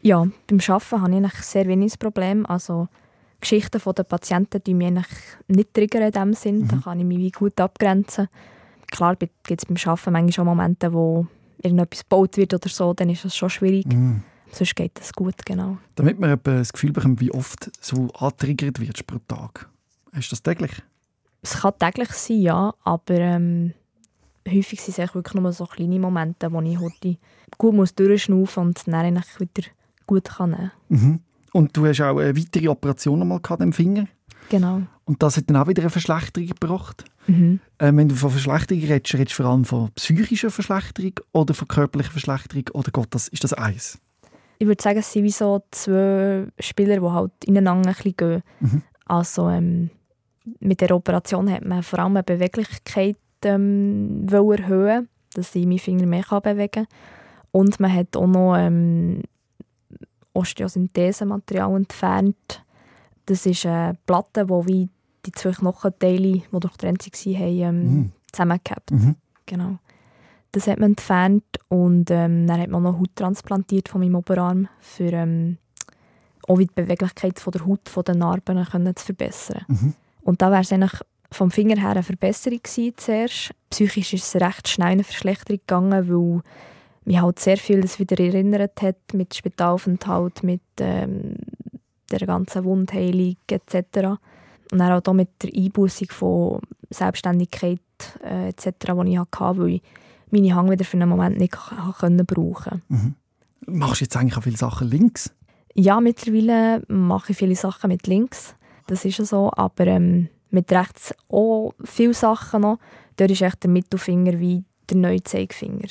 Ja, 0.01 0.27
beim 0.47 0.59
Arbeiten 0.67 1.01
habe 1.01 1.25
ich 1.25 1.33
sehr 1.43 1.67
wenig 1.67 1.99
Problem. 1.99 2.45
Also 2.45 2.87
Geschichten 3.41 3.81
der 3.95 4.03
Patienten 4.03 4.61
die 4.63 4.73
mich 4.73 4.93
nicht 5.47 5.73
triggern 5.73 6.03
in 6.03 6.11
dem 6.11 6.33
Sinn. 6.33 6.59
Mhm. 6.59 6.67
Da 6.67 6.77
kann 6.77 6.99
ich 6.99 7.05
mich 7.05 7.17
wie 7.17 7.31
gut 7.31 7.59
abgrenzen. 7.59 8.27
Klar 8.87 9.15
gibt 9.15 9.33
es 9.49 9.65
beim 9.65 9.77
Arbeiten 9.77 10.11
manchmal 10.11 10.31
schon 10.31 10.45
Momente, 10.45 10.93
wo 10.93 11.27
irgendetwas 11.61 12.01
gebaut 12.01 12.37
wird 12.37 12.53
oder 12.53 12.69
so, 12.69 12.93
dann 12.93 13.09
ist 13.09 13.25
das 13.25 13.35
schon 13.35 13.49
schwierig. 13.49 13.85
Mhm. 13.87 14.23
Sonst 14.51 14.75
geht 14.75 14.97
das 14.99 15.13
gut, 15.13 15.45
genau. 15.45 15.77
Damit 15.95 16.19
man 16.19 16.39
das 16.43 16.73
Gefühl 16.73 16.91
bekommt, 16.91 17.21
wie 17.21 17.31
oft 17.31 17.69
so 17.83 18.09
antriggert 18.13 18.79
wird 18.79 19.05
pro 19.05 19.19
Tag. 19.27 19.69
Du 20.11 20.19
das 20.19 20.41
täglich? 20.41 20.71
Es 21.41 21.61
kann 21.61 21.73
täglich 21.77 22.09
sein, 22.09 22.41
ja, 22.41 22.73
aber 22.83 23.19
ähm, 23.19 23.73
häufig 24.47 24.81
sind 24.81 24.97
es 24.97 25.13
wirklich 25.13 25.33
nur 25.33 25.51
so 25.51 25.65
kleine 25.65 25.99
Momente, 25.99 26.51
wo 26.51 26.61
ich 26.61 26.79
heute 26.79 27.17
gut 27.57 27.73
muss 27.73 27.95
durchschnaufen 27.95 28.67
und 28.67 28.87
dann 28.87 28.95
eigentlich 28.95 29.39
wieder 29.39 29.67
gut 30.07 30.25
kann 30.25 30.51
nehmen. 30.51 30.71
Mhm. 30.89 31.19
Und 31.53 31.75
du 31.75 31.85
hast 31.85 32.01
auch 32.01 32.17
eine 32.17 32.35
weitere 32.35 32.67
Operation 32.67 33.19
nochmal 33.19 33.39
gehabt 33.39 33.61
am 33.61 33.73
Finger. 33.73 34.07
Genau. 34.49 34.81
Und 35.05 35.21
das 35.23 35.37
hat 35.37 35.49
dann 35.49 35.57
auch 35.57 35.67
wieder 35.67 35.81
eine 35.81 35.89
Verschlechterung 35.89 36.49
gebracht. 36.49 37.05
Mhm. 37.27 37.59
Ähm, 37.79 37.97
wenn 37.97 38.09
du 38.09 38.15
von 38.15 38.31
Verschlechterung 38.31 38.83
redest, 38.83 39.13
redest 39.13 39.31
du 39.31 39.43
vor 39.43 39.51
allem 39.51 39.65
von 39.65 39.91
psychischer 39.93 40.49
Verschlechterung 40.49 41.13
oder 41.31 41.53
von 41.53 41.67
körperlicher 41.67 42.11
Verschlechterung 42.11 42.65
oder 42.73 42.91
Gott, 42.91 43.07
das, 43.11 43.27
ist 43.27 43.43
das 43.43 43.53
eins? 43.53 43.99
Ich 44.57 44.67
würde 44.67 44.81
sagen, 44.81 44.99
es 44.99 45.11
sind 45.11 45.23
wie 45.23 45.31
so 45.31 45.63
zwei 45.71 46.47
Spieler, 46.59 46.99
die 46.99 47.07
halt 47.07 47.31
ineinander 47.45 47.89
ein 47.89 47.95
bisschen 47.95 48.17
gehen. 48.17 48.43
Mhm. 48.59 48.81
Also 49.05 49.49
ähm, 49.49 49.89
mit 50.59 50.81
der 50.81 50.95
Operation 50.95 51.51
hat 51.51 51.65
man 51.65 51.83
vor 51.83 51.99
allem 51.99 52.17
eine 52.17 52.23
Beweglichkeit 52.23 53.15
ähm, 53.45 54.25
erhöhen, 54.29 55.09
dass 55.33 55.55
ich 55.55 55.65
meinen 55.65 55.79
Finger 55.79 56.05
mehr 56.05 56.23
kann 56.23 56.41
bewegen 56.41 56.71
kann. 56.71 56.87
Und 57.51 57.79
man 57.79 57.93
hat 57.93 58.15
auch 58.15 58.27
noch 58.27 58.55
ähm, 58.57 59.23
Osteosynthesematerial 60.33 61.75
entfernt. 61.75 62.63
Das 63.25 63.45
ist 63.45 63.65
eine 63.65 63.97
Platte, 64.05 64.49
wo 64.49 64.65
wie 64.65 64.89
die 65.25 65.31
zwei 65.31 65.51
Knochenteile, 65.51 66.33
die 66.33 66.43
durchtrennt 66.51 67.05
waren, 67.05 67.41
ähm, 67.41 67.83
Mhm. 67.83 68.11
zusammengehabt. 68.31 68.91
Mhm. 68.91 69.15
Genau. 69.45 69.77
Das 70.51 70.67
hat 70.67 70.79
man 70.79 70.91
entfernt 70.91 71.43
und 71.67 72.09
ähm, 72.09 72.47
dann 72.47 72.59
hat 72.59 72.69
man 72.69 72.81
noch 72.83 72.97
Haut 72.99 73.15
transplantiert 73.15 73.89
von 73.89 74.01
meinem 74.01 74.15
Oberarm, 74.15 74.67
für 74.79 75.11
ähm, 75.11 75.57
auch 76.47 76.57
die 76.57 76.67
Beweglichkeit 76.73 77.39
von 77.39 77.51
der 77.51 77.65
Haut 77.65 77.87
von 77.89 78.03
den 78.03 78.17
Narben 78.19 78.63
können 78.65 78.95
zu 78.95 79.05
verbessern. 79.05 79.63
Mhm. 79.67 79.93
Und 80.21 80.41
da 80.41 80.49
wäre 80.49 80.61
es 80.61 80.71
eigentlich 80.73 80.99
vom 81.31 81.51
Finger 81.51 81.77
her 81.77 81.91
eine 81.91 82.03
Verbesserung 82.03 82.59
gewesen 82.61 82.93
zuerst. 82.97 83.51
Psychisch 83.69 84.13
ist 84.13 84.35
es 84.35 84.41
recht 84.41 84.67
schnell 84.67 84.87
in 84.87 84.93
eine 84.93 85.03
Verschlechterung 85.03 85.59
gegangen, 85.59 86.09
weil 86.09 86.41
mich 87.05 87.21
halt 87.21 87.39
sehr 87.39 87.57
viel 87.57 87.81
das 87.81 87.99
wieder 87.99 88.19
erinnert 88.19 88.81
hat 88.81 89.13
mit 89.13 89.33
Spitalaufenthalt, 89.33 90.43
mit 90.43 90.61
ähm, 90.79 91.35
der 92.11 92.25
ganzen 92.25 92.63
Wundheilung 92.63 93.35
etc. 93.49 94.19
Und 94.71 94.79
dann 94.79 94.91
auch 94.91 95.01
da 95.01 95.13
mit 95.13 95.29
der 95.41 95.51
Einbußung 95.55 96.07
von 96.09 96.61
Selbstständigkeit 96.89 97.79
äh, 98.23 98.49
etc., 98.49 98.71
die 99.05 99.11
ich 99.11 99.19
hatte, 99.19 99.57
weil 99.57 99.69
ich 99.69 99.81
meine 100.31 100.53
Hang 100.55 100.69
wieder 100.69 100.85
für 100.85 100.97
einen 100.97 101.09
Moment 101.09 101.37
nicht 101.37 101.57
können 101.99 102.25
brauchen 102.25 102.81
Mhm. 102.87 103.15
Machst 103.67 104.01
du 104.01 104.05
jetzt 104.05 104.15
eigentlich 104.15 104.37
auch 104.37 104.43
viele 104.43 104.57
Sachen 104.57 104.89
links? 104.89 105.31
Ja, 105.75 105.99
mittlerweile 106.01 106.81
mache 106.87 107.33
ich 107.33 107.37
viele 107.37 107.55
Sachen 107.55 107.89
mit 107.89 108.07
links. 108.07 108.55
Das 108.87 109.05
ist 109.05 109.17
ja 109.17 109.25
so. 109.25 109.51
Aber 109.55 109.85
ähm, 109.85 110.29
mit 110.51 110.71
rechts 110.71 111.13
auch 111.29 111.73
viele 111.83 112.13
Sachen 112.13 112.61
noch. 112.61 112.79
Dort 113.17 113.31
ist 113.31 113.41
echt 113.41 113.63
der 113.63 113.69
Mittelfinger 113.69 114.39
wie 114.39 114.63
der 114.89 114.97
neue 114.97 115.23
Zeigefinger. 115.23 115.87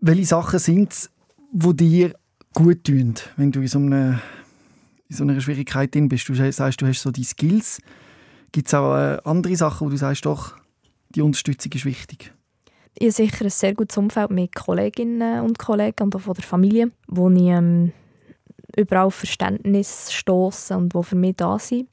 Welche 0.00 0.26
Sachen 0.26 0.58
sind 0.58 0.92
es, 0.92 1.10
die 1.52 1.76
dir 1.76 2.14
gut 2.54 2.84
tun, 2.84 3.14
wenn 3.36 3.52
du 3.52 3.60
in 3.60 3.68
so, 3.68 3.78
einer, 3.78 4.20
in 5.08 5.16
so 5.16 5.24
einer 5.24 5.40
Schwierigkeit 5.40 5.94
drin 5.94 6.08
bist? 6.08 6.28
Du 6.28 6.34
sagst, 6.34 6.80
du 6.80 6.86
hast 6.86 7.02
so 7.02 7.10
die 7.10 7.24
Skills. 7.24 7.80
Gibt 8.52 8.68
es 8.68 8.74
auch 8.74 8.94
äh, 8.94 9.18
andere 9.24 9.56
Sachen, 9.56 9.86
wo 9.86 9.90
du 9.90 9.96
sagst, 9.96 10.26
doch, 10.26 10.56
die 11.10 11.22
Unterstützung 11.22 11.72
ist 11.72 11.84
wichtig? 11.84 12.32
Ich 12.94 13.04
habe 13.04 13.12
sicher 13.12 13.44
ein 13.44 13.50
sehr 13.50 13.74
gutes 13.74 13.96
Umfeld 13.96 14.30
mit 14.30 14.54
Kolleginnen 14.54 15.40
und 15.42 15.58
Kollegen 15.58 16.04
und 16.04 16.16
auch 16.16 16.20
von 16.20 16.34
der 16.34 16.44
Familie, 16.44 16.92
wo 17.08 17.30
ich 17.30 17.42
ähm, 17.42 17.92
überall 18.76 19.06
auf 19.06 19.14
Verständnis 19.14 20.12
stoße 20.12 20.76
und 20.76 20.94
die 20.94 21.02
für 21.02 21.16
mich 21.16 21.36
da 21.36 21.58
sind. 21.58 21.88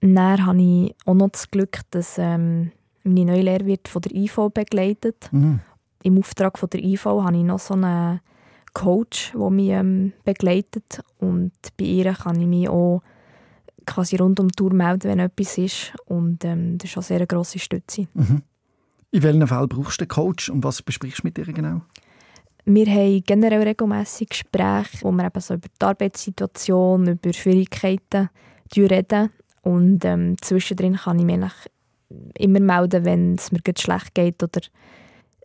Dann 0.00 0.46
habe 0.46 0.62
ich 0.62 0.94
auch 1.04 1.14
noch 1.14 1.30
das 1.30 1.50
Glück, 1.50 1.80
dass 1.90 2.16
ähm, 2.18 2.72
meine 3.04 3.32
neue 3.32 3.42
Lehre 3.42 3.66
wird 3.66 3.88
von 3.88 4.02
der 4.02 4.14
IV 4.14 4.48
begleitet. 4.52 5.28
Mhm. 5.32 5.60
Im 6.02 6.18
Auftrag 6.18 6.58
von 6.58 6.70
der 6.70 6.82
IV 6.82 7.04
habe 7.04 7.36
ich 7.36 7.44
noch 7.44 7.58
so 7.58 7.74
einen 7.74 8.20
Coach, 8.72 9.32
der 9.32 9.50
mich 9.50 9.68
ähm, 9.68 10.12
begleitet. 10.24 11.02
Und 11.18 11.52
bei 11.76 11.84
ihr 11.84 12.12
kann 12.14 12.40
ich 12.40 12.46
mich 12.46 12.68
auch 12.68 13.02
quasi 13.86 14.16
rund 14.16 14.40
um 14.40 14.48
die 14.48 14.56
Tour 14.56 14.72
melden, 14.72 15.10
wenn 15.10 15.18
etwas 15.18 15.58
ist. 15.58 15.92
Und 16.06 16.44
ähm, 16.44 16.78
das 16.78 16.86
ist 16.86 16.92
schon 16.92 17.02
sehr 17.02 17.18
eine 17.18 17.26
grosse 17.26 17.58
Stütze. 17.58 18.08
Mhm. 18.14 18.42
In 19.10 19.22
welchen 19.22 19.46
Fällen 19.46 19.68
brauchst 19.68 20.00
du 20.00 20.04
einen 20.04 20.08
Coach 20.08 20.48
und 20.48 20.62
was 20.62 20.82
besprichst 20.82 21.22
du 21.22 21.26
mit 21.26 21.36
ihr 21.38 21.52
genau? 21.52 21.82
Wir 22.64 22.86
haben 22.86 23.22
generell 23.26 23.62
regelmässig 23.62 24.28
Gespräche, 24.28 24.98
wo 25.02 25.10
wir 25.10 25.26
eben 25.26 25.40
so 25.40 25.54
über 25.54 25.68
die 25.68 25.84
Arbeitssituation, 25.84 27.08
über 27.08 27.32
Schwierigkeiten 27.32 28.28
reden. 28.76 29.30
Und 29.62 30.04
ähm, 30.04 30.36
zwischendrin 30.40 30.96
kann 30.96 31.18
ich 31.18 31.24
mich 31.24 31.50
immer 32.38 32.60
melden, 32.60 33.04
wenn 33.04 33.34
es 33.34 33.52
mir 33.52 33.60
schlecht 33.78 34.14
geht 34.14 34.42
oder 34.42 34.60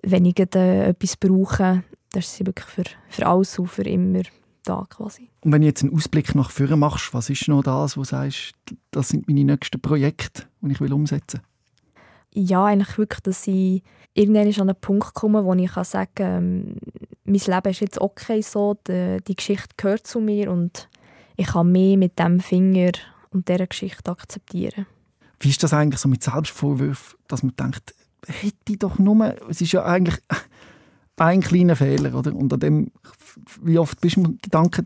wenn 0.04 0.26
ich 0.26 0.40
äh, 0.40 0.90
etwas 0.90 1.18
brauche. 1.18 1.84
Das 2.12 2.26
ist 2.26 2.46
wirklich 2.46 2.68
für, 2.68 2.84
für 3.10 3.28
alles 3.28 3.60
und 3.60 3.68
für 3.68 3.84
immer 3.84 4.22
da 4.64 4.86
quasi. 4.90 5.30
Und 5.42 5.52
wenn 5.52 5.62
du 5.62 5.68
jetzt 5.68 5.84
einen 5.84 5.94
Ausblick 5.94 6.34
nach 6.34 6.50
vorne 6.50 6.78
machst, 6.78 7.14
was 7.14 7.30
ist 7.30 7.48
noch 7.48 7.64
das, 7.64 7.98
wo 7.98 8.02
du 8.02 8.08
sagst, 8.08 8.54
das 8.92 9.10
sind 9.10 9.28
meine 9.28 9.44
nächsten 9.44 9.82
Projekte, 9.82 10.44
die 10.62 10.72
ich 10.72 10.82
will 10.82 10.94
umsetzen 10.94 11.42
Ja, 12.34 12.66
eigentlich 12.66 12.98
wirklich, 12.98 13.22
dass 13.22 13.48
ich 13.48 13.84
irgendwann 14.14 14.48
an 14.48 14.70
einen 14.70 14.80
Punkt 14.80 15.14
komme, 15.14 15.44
wo 15.44 15.54
ich 15.54 15.72
kann 15.72 15.84
sagen 15.84 16.12
kann, 16.16 16.38
ähm, 16.38 16.76
mein 17.26 17.42
Leben 17.46 17.70
ist 17.70 17.82
jetzt 17.82 18.02
okay 18.02 18.42
so, 18.42 18.76
die, 18.88 19.18
die 19.28 19.36
Geschichte 19.36 19.76
gehört 19.78 20.08
zu 20.08 20.20
mir 20.20 20.52
und 20.52 20.90
ich 21.36 21.48
kann 21.48 21.72
mehr 21.72 21.98
mit 21.98 22.18
dem 22.18 22.40
Finger 22.40 22.92
und 23.36 23.50
dieser 23.50 23.68
Geschichte 23.68 24.10
akzeptieren. 24.10 24.88
Wie 25.40 25.50
ist 25.50 25.62
das 25.62 25.74
eigentlich 25.74 26.00
so 26.00 26.08
mit 26.08 26.24
Selbstvorwürfen, 26.24 27.20
dass 27.28 27.44
man 27.44 27.56
denkt, 27.56 27.94
hätte 28.26 28.56
ich 28.70 28.80
doch 28.80 28.98
nur, 28.98 29.36
es 29.50 29.62
ist 29.62 29.74
ja 29.74 29.84
eigentlich 29.84 30.18
ein 31.18 31.42
kleiner 31.42 31.76
Fehler, 31.76 32.16
oder? 32.16 32.34
Und 32.34 32.52
an 32.54 32.60
dem, 32.60 32.92
wie 33.62 33.78
oft 33.78 34.00
bist 34.02 34.16
du 34.16 34.22
mit 34.22 34.42
Gedanken 34.42 34.86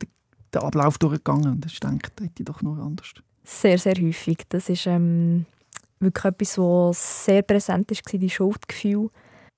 den 0.53 0.61
Ablauf 0.61 0.97
durchgegangen 0.97 1.51
und 1.51 1.65
hast 1.65 1.79
gedacht, 1.79 2.11
hätte 2.19 2.39
ich 2.39 2.45
doch 2.45 2.61
nur 2.61 2.79
anders. 2.79 3.13
Sehr, 3.43 3.77
sehr 3.77 3.95
häufig. 3.95 4.39
Das 4.49 4.67
ist 4.67 4.87
ähm, 4.87 5.45
wirklich 5.99 6.25
etwas, 6.25 6.57
was 6.57 7.25
sehr 7.25 7.43
präsent 7.43 7.91
war, 7.91 8.19
die 8.19 8.29
Schuldgefühl. 8.29 9.09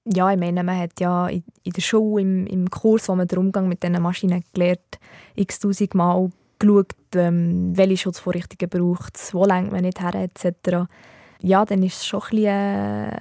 Ja, 0.05 0.31
ich 0.31 0.39
meine, 0.39 0.63
man 0.63 0.77
hat 0.77 0.99
ja 0.99 1.27
in, 1.27 1.43
in 1.63 1.73
der 1.73 1.81
Schule, 1.81 2.23
im, 2.23 2.47
im 2.47 2.69
Kurs, 2.69 3.07
wo 3.07 3.15
man 3.15 3.27
den 3.27 3.39
Umgang 3.39 3.69
mit 3.69 3.83
diesen 3.83 4.01
Maschinen 4.01 4.43
gelernt, 4.53 4.99
x-tausend 5.35 5.93
Mal 5.95 6.31
geschaut, 6.61 6.93
ähm, 7.15 7.75
welche 7.75 7.97
Schutzvorrichtungen 7.97 8.69
braucht 8.69 9.17
es, 9.17 9.33
wo 9.33 9.45
lenkt 9.45 9.71
man 9.71 9.81
nicht 9.81 10.01
her, 10.01 10.15
etc. 10.15 10.87
Ja, 11.41 11.65
dann 11.65 11.83
ist 11.83 11.97
es 11.97 12.05
schon 12.05 12.21
ein, 12.21 12.29
bisschen, 12.29 12.45
äh, 12.45 13.17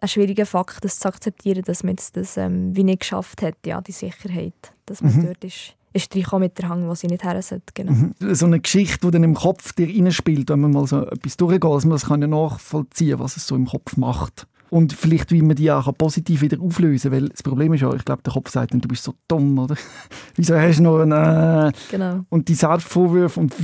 ein 0.00 0.08
schwieriger 0.08 0.46
Fakt, 0.46 0.84
das 0.84 0.98
zu 0.98 1.08
akzeptieren, 1.08 1.62
dass 1.64 1.82
man 1.82 1.92
jetzt 1.92 2.16
das 2.16 2.36
ähm, 2.36 2.74
wie 2.76 2.84
nicht 2.84 3.00
geschafft 3.00 3.42
hat, 3.42 3.56
ja, 3.66 3.80
die 3.80 3.92
Sicherheit, 3.92 4.72
dass 4.86 5.02
man 5.02 5.14
Mhm. 5.16 5.26
dort 5.26 5.44
ist, 5.44 5.74
ist 5.92 6.14
reingekommen 6.14 6.46
mit 6.46 6.58
der 6.58 6.68
Hang, 6.68 6.88
wo 6.88 6.94
sie 6.94 7.06
nicht 7.06 7.22
her 7.24 7.40
sollte. 7.42 7.72
Genau. 7.74 7.92
Mhm. 7.92 8.14
So 8.34 8.46
eine 8.46 8.60
Geschichte, 8.60 9.06
die 9.06 9.10
dann 9.12 9.22
im 9.22 9.34
Kopf 9.34 9.72
dir 9.74 9.86
reinspielt, 9.88 10.50
wenn 10.50 10.60
man 10.60 10.72
mal 10.72 10.86
so 10.86 11.06
etwas 11.06 11.36
durchgeht, 11.36 11.62
dass 11.64 11.84
man 11.84 11.92
das 11.92 12.06
kann 12.06 12.20
ja 12.20 12.26
nachvollziehen 12.28 13.18
was 13.18 13.36
es 13.36 13.46
so 13.46 13.54
im 13.54 13.66
Kopf 13.66 13.96
macht. 13.96 14.46
Und 14.70 14.92
vielleicht, 14.92 15.30
wie 15.30 15.42
man 15.42 15.56
die 15.56 15.70
auch 15.70 15.92
positiv 15.96 16.42
wieder 16.42 16.60
auflösen 16.60 17.10
kann. 17.10 17.20
Weil 17.20 17.28
das 17.28 17.42
Problem 17.42 17.72
ist 17.74 17.82
ja, 17.82 17.92
ich 17.94 18.04
glaube, 18.04 18.22
der 18.22 18.32
Kopf 18.32 18.50
sagt 18.50 18.72
dann, 18.72 18.80
du 18.80 18.88
bist 18.88 19.04
so 19.04 19.14
dumm, 19.28 19.58
oder? 19.58 19.76
Wieso 20.36 20.56
hast 20.56 20.78
du 20.78 20.82
noch 20.82 21.00
einen... 21.00 21.68
Äh? 21.68 21.72
genau. 21.90 22.24
Und 22.28 22.48
die 22.48 22.54
Selbstvorwürfe 22.54 23.40
und 23.40 23.54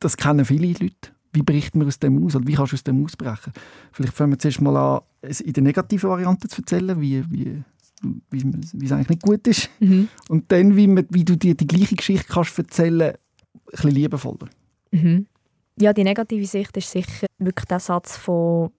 das 0.00 0.16
kennen 0.16 0.44
viele 0.44 0.68
Leute. 0.68 1.10
Wie 1.32 1.42
bricht 1.42 1.74
man 1.74 1.86
aus 1.86 1.98
dem 1.98 2.24
aus? 2.24 2.36
Oder 2.36 2.46
wie 2.46 2.54
kannst 2.54 2.72
du 2.72 2.76
aus 2.76 2.84
dem 2.84 3.04
ausbrechen? 3.04 3.52
Vielleicht 3.92 4.14
fangen 4.14 4.32
wir 4.32 4.38
zuerst 4.38 4.60
mal 4.60 4.76
an, 4.76 5.00
es 5.20 5.40
in 5.40 5.52
der 5.52 5.62
negativen 5.64 6.08
Variante 6.08 6.46
zu 6.48 6.62
erzählen, 6.62 7.00
wie, 7.00 7.24
wie, 7.28 7.62
wie, 8.30 8.44
wie 8.44 8.86
es 8.86 8.92
eigentlich 8.92 9.08
nicht 9.08 9.22
gut 9.22 9.46
ist. 9.48 9.68
Mhm. 9.80 10.08
Und 10.28 10.52
dann, 10.52 10.76
wie, 10.76 10.86
man, 10.86 11.06
wie 11.10 11.24
du 11.24 11.36
dir 11.36 11.54
die 11.54 11.66
gleiche 11.66 11.96
Geschichte 11.96 12.26
kannst 12.28 12.56
erzählen 12.56 13.12
ein 13.12 13.16
bisschen 13.70 13.90
liebevoller. 13.90 14.48
Mhm. 14.92 15.26
Ja, 15.80 15.92
die 15.92 16.04
negative 16.04 16.46
Sicht 16.46 16.76
ist 16.76 16.90
sicher 16.90 17.26
wirklich 17.38 17.66
der 17.66 17.80
Satz 17.80 18.16
von 18.16 18.70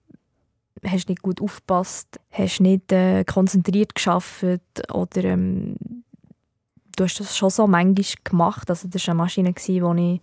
hast 0.84 1.08
nicht 1.08 1.22
gut 1.22 1.40
aufgepasst, 1.40 2.20
hast 2.30 2.60
nicht 2.60 2.92
äh, 2.92 3.24
konzentriert 3.24 3.94
geschafft 3.94 4.44
oder 4.92 5.24
ähm, 5.24 5.76
du 6.96 7.04
hast 7.04 7.20
das 7.20 7.36
schon 7.36 7.50
so 7.50 7.66
manchmal 7.66 8.04
gemacht. 8.24 8.70
Also 8.70 8.88
das 8.88 9.06
war 9.06 9.12
eine 9.12 9.22
Maschine, 9.22 9.52
die 9.52 10.14
ich 10.14 10.20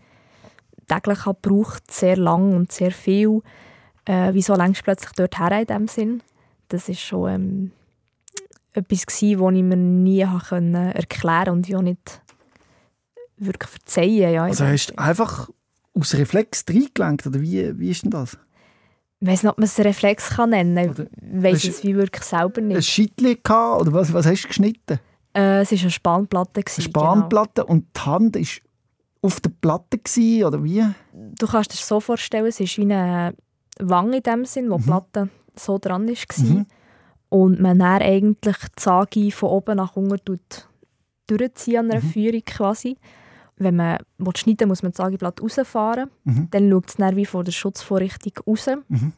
täglich 0.87 1.25
habe 1.25 1.39
gebraucht, 1.41 1.91
sehr 1.91 2.17
lang 2.17 2.55
und 2.55 2.71
sehr 2.71 2.91
viel. 2.91 3.41
Äh, 4.05 4.33
wieso 4.33 4.55
längst 4.55 4.83
plötzlich 4.83 5.11
dort 5.13 5.39
her 5.39 5.59
in 5.59 5.65
dem 5.65 5.87
Sinn? 5.87 6.21
Das 6.67 6.89
ist 6.89 7.01
schon 7.01 7.29
ähm, 7.29 7.71
etwas 8.73 9.05
gewesen, 9.05 9.39
was 9.39 9.53
ich 9.53 9.63
mir 9.63 9.77
nie 9.77 10.19
erklären 10.21 11.45
konnte 11.45 11.51
und 11.51 11.75
auch 11.75 11.81
nicht 11.81 12.21
wirklich 13.37 13.69
verzeihen. 13.69 14.33
Ja, 14.33 14.43
also 14.43 14.65
hast 14.65 14.87
du 14.87 14.97
einfach 14.97 15.49
aus 15.93 16.13
Reflex 16.15 16.65
reingelenkt, 16.67 17.27
oder 17.27 17.41
wie, 17.41 17.77
wie 17.77 17.91
ist 17.91 18.03
denn 18.03 18.11
das? 18.11 18.37
Ich 19.23 19.29
weiss 19.29 19.43
nicht, 19.43 19.51
ob 19.53 19.57
man 19.57 19.63
es 19.63 19.79
Reflex 19.79 20.31
kann 20.31 20.49
nennen 20.49 20.93
kann. 20.93 21.07
Ich 21.37 21.43
weiss 21.43 21.63
es 21.63 21.81
wie 21.85 21.95
wirklich 21.95 22.25
selber 22.25 22.59
nicht. 22.59 22.75
Ein 22.75 22.83
Schittli 22.83 23.39
oder 23.47 23.93
was, 23.93 24.11
was 24.11 24.25
hast 24.25 24.43
du 24.43 24.47
geschnitten? 24.49 24.99
Äh, 25.33 25.61
es 25.61 25.71
war 25.71 25.79
eine 25.79 25.91
Spanplatte. 25.91 26.61
Eine 26.61 26.83
Spanplatte 26.83 27.61
genau. 27.61 27.71
und 27.71 27.85
die 27.95 28.01
Hand 28.01 28.35
war 28.35 28.47
auf 29.21 29.39
der 29.39 29.51
Platte 29.61 29.97
gewesen, 29.97 30.43
oder 30.43 30.61
wie? 30.61 30.85
Du 31.13 31.47
kannst 31.47 31.71
dir 31.71 31.77
das 31.77 31.87
so 31.87 32.01
vorstellen, 32.01 32.47
es 32.47 32.59
ist 32.59 32.77
wie 32.77 32.81
eine 32.81 33.33
Wange 33.79 34.17
in 34.17 34.23
dem 34.23 34.43
Sinn, 34.43 34.69
wo 34.69 34.77
mhm. 34.77 34.81
die 34.81 34.87
Platte 34.87 35.29
so 35.55 35.77
dran 35.77 36.05
war. 36.05 36.45
Mhm. 36.45 36.65
Und 37.29 37.61
man 37.61 37.79
dann 37.79 38.01
eigentlich 38.01 38.57
die 38.57 38.81
Sage 38.81 39.31
von 39.31 39.49
oben 39.51 39.77
nach 39.77 39.95
unten 39.95 40.41
durchziehen 41.27 41.77
an 41.77 41.91
einer 41.91 42.03
mhm. 42.03 42.09
Führung 42.09 42.43
quasi 42.45 42.97
wenn 43.57 43.75
man 43.75 43.97
schneiden 44.35 44.67
muss 44.67 44.83
man 44.83 44.91
das 44.91 44.97
Sageblatt 44.97 45.41
rausfahren. 45.41 46.09
Mhm. 46.23 46.47
Dann 46.51 46.69
schaut 46.69 46.89
es 46.89 46.95
dann 46.95 47.15
wie 47.15 47.25
vor 47.25 47.43
der 47.43 47.51
Schutzvorrichtung 47.51 48.33
raus. 48.47 48.67
Mhm. 48.87 49.13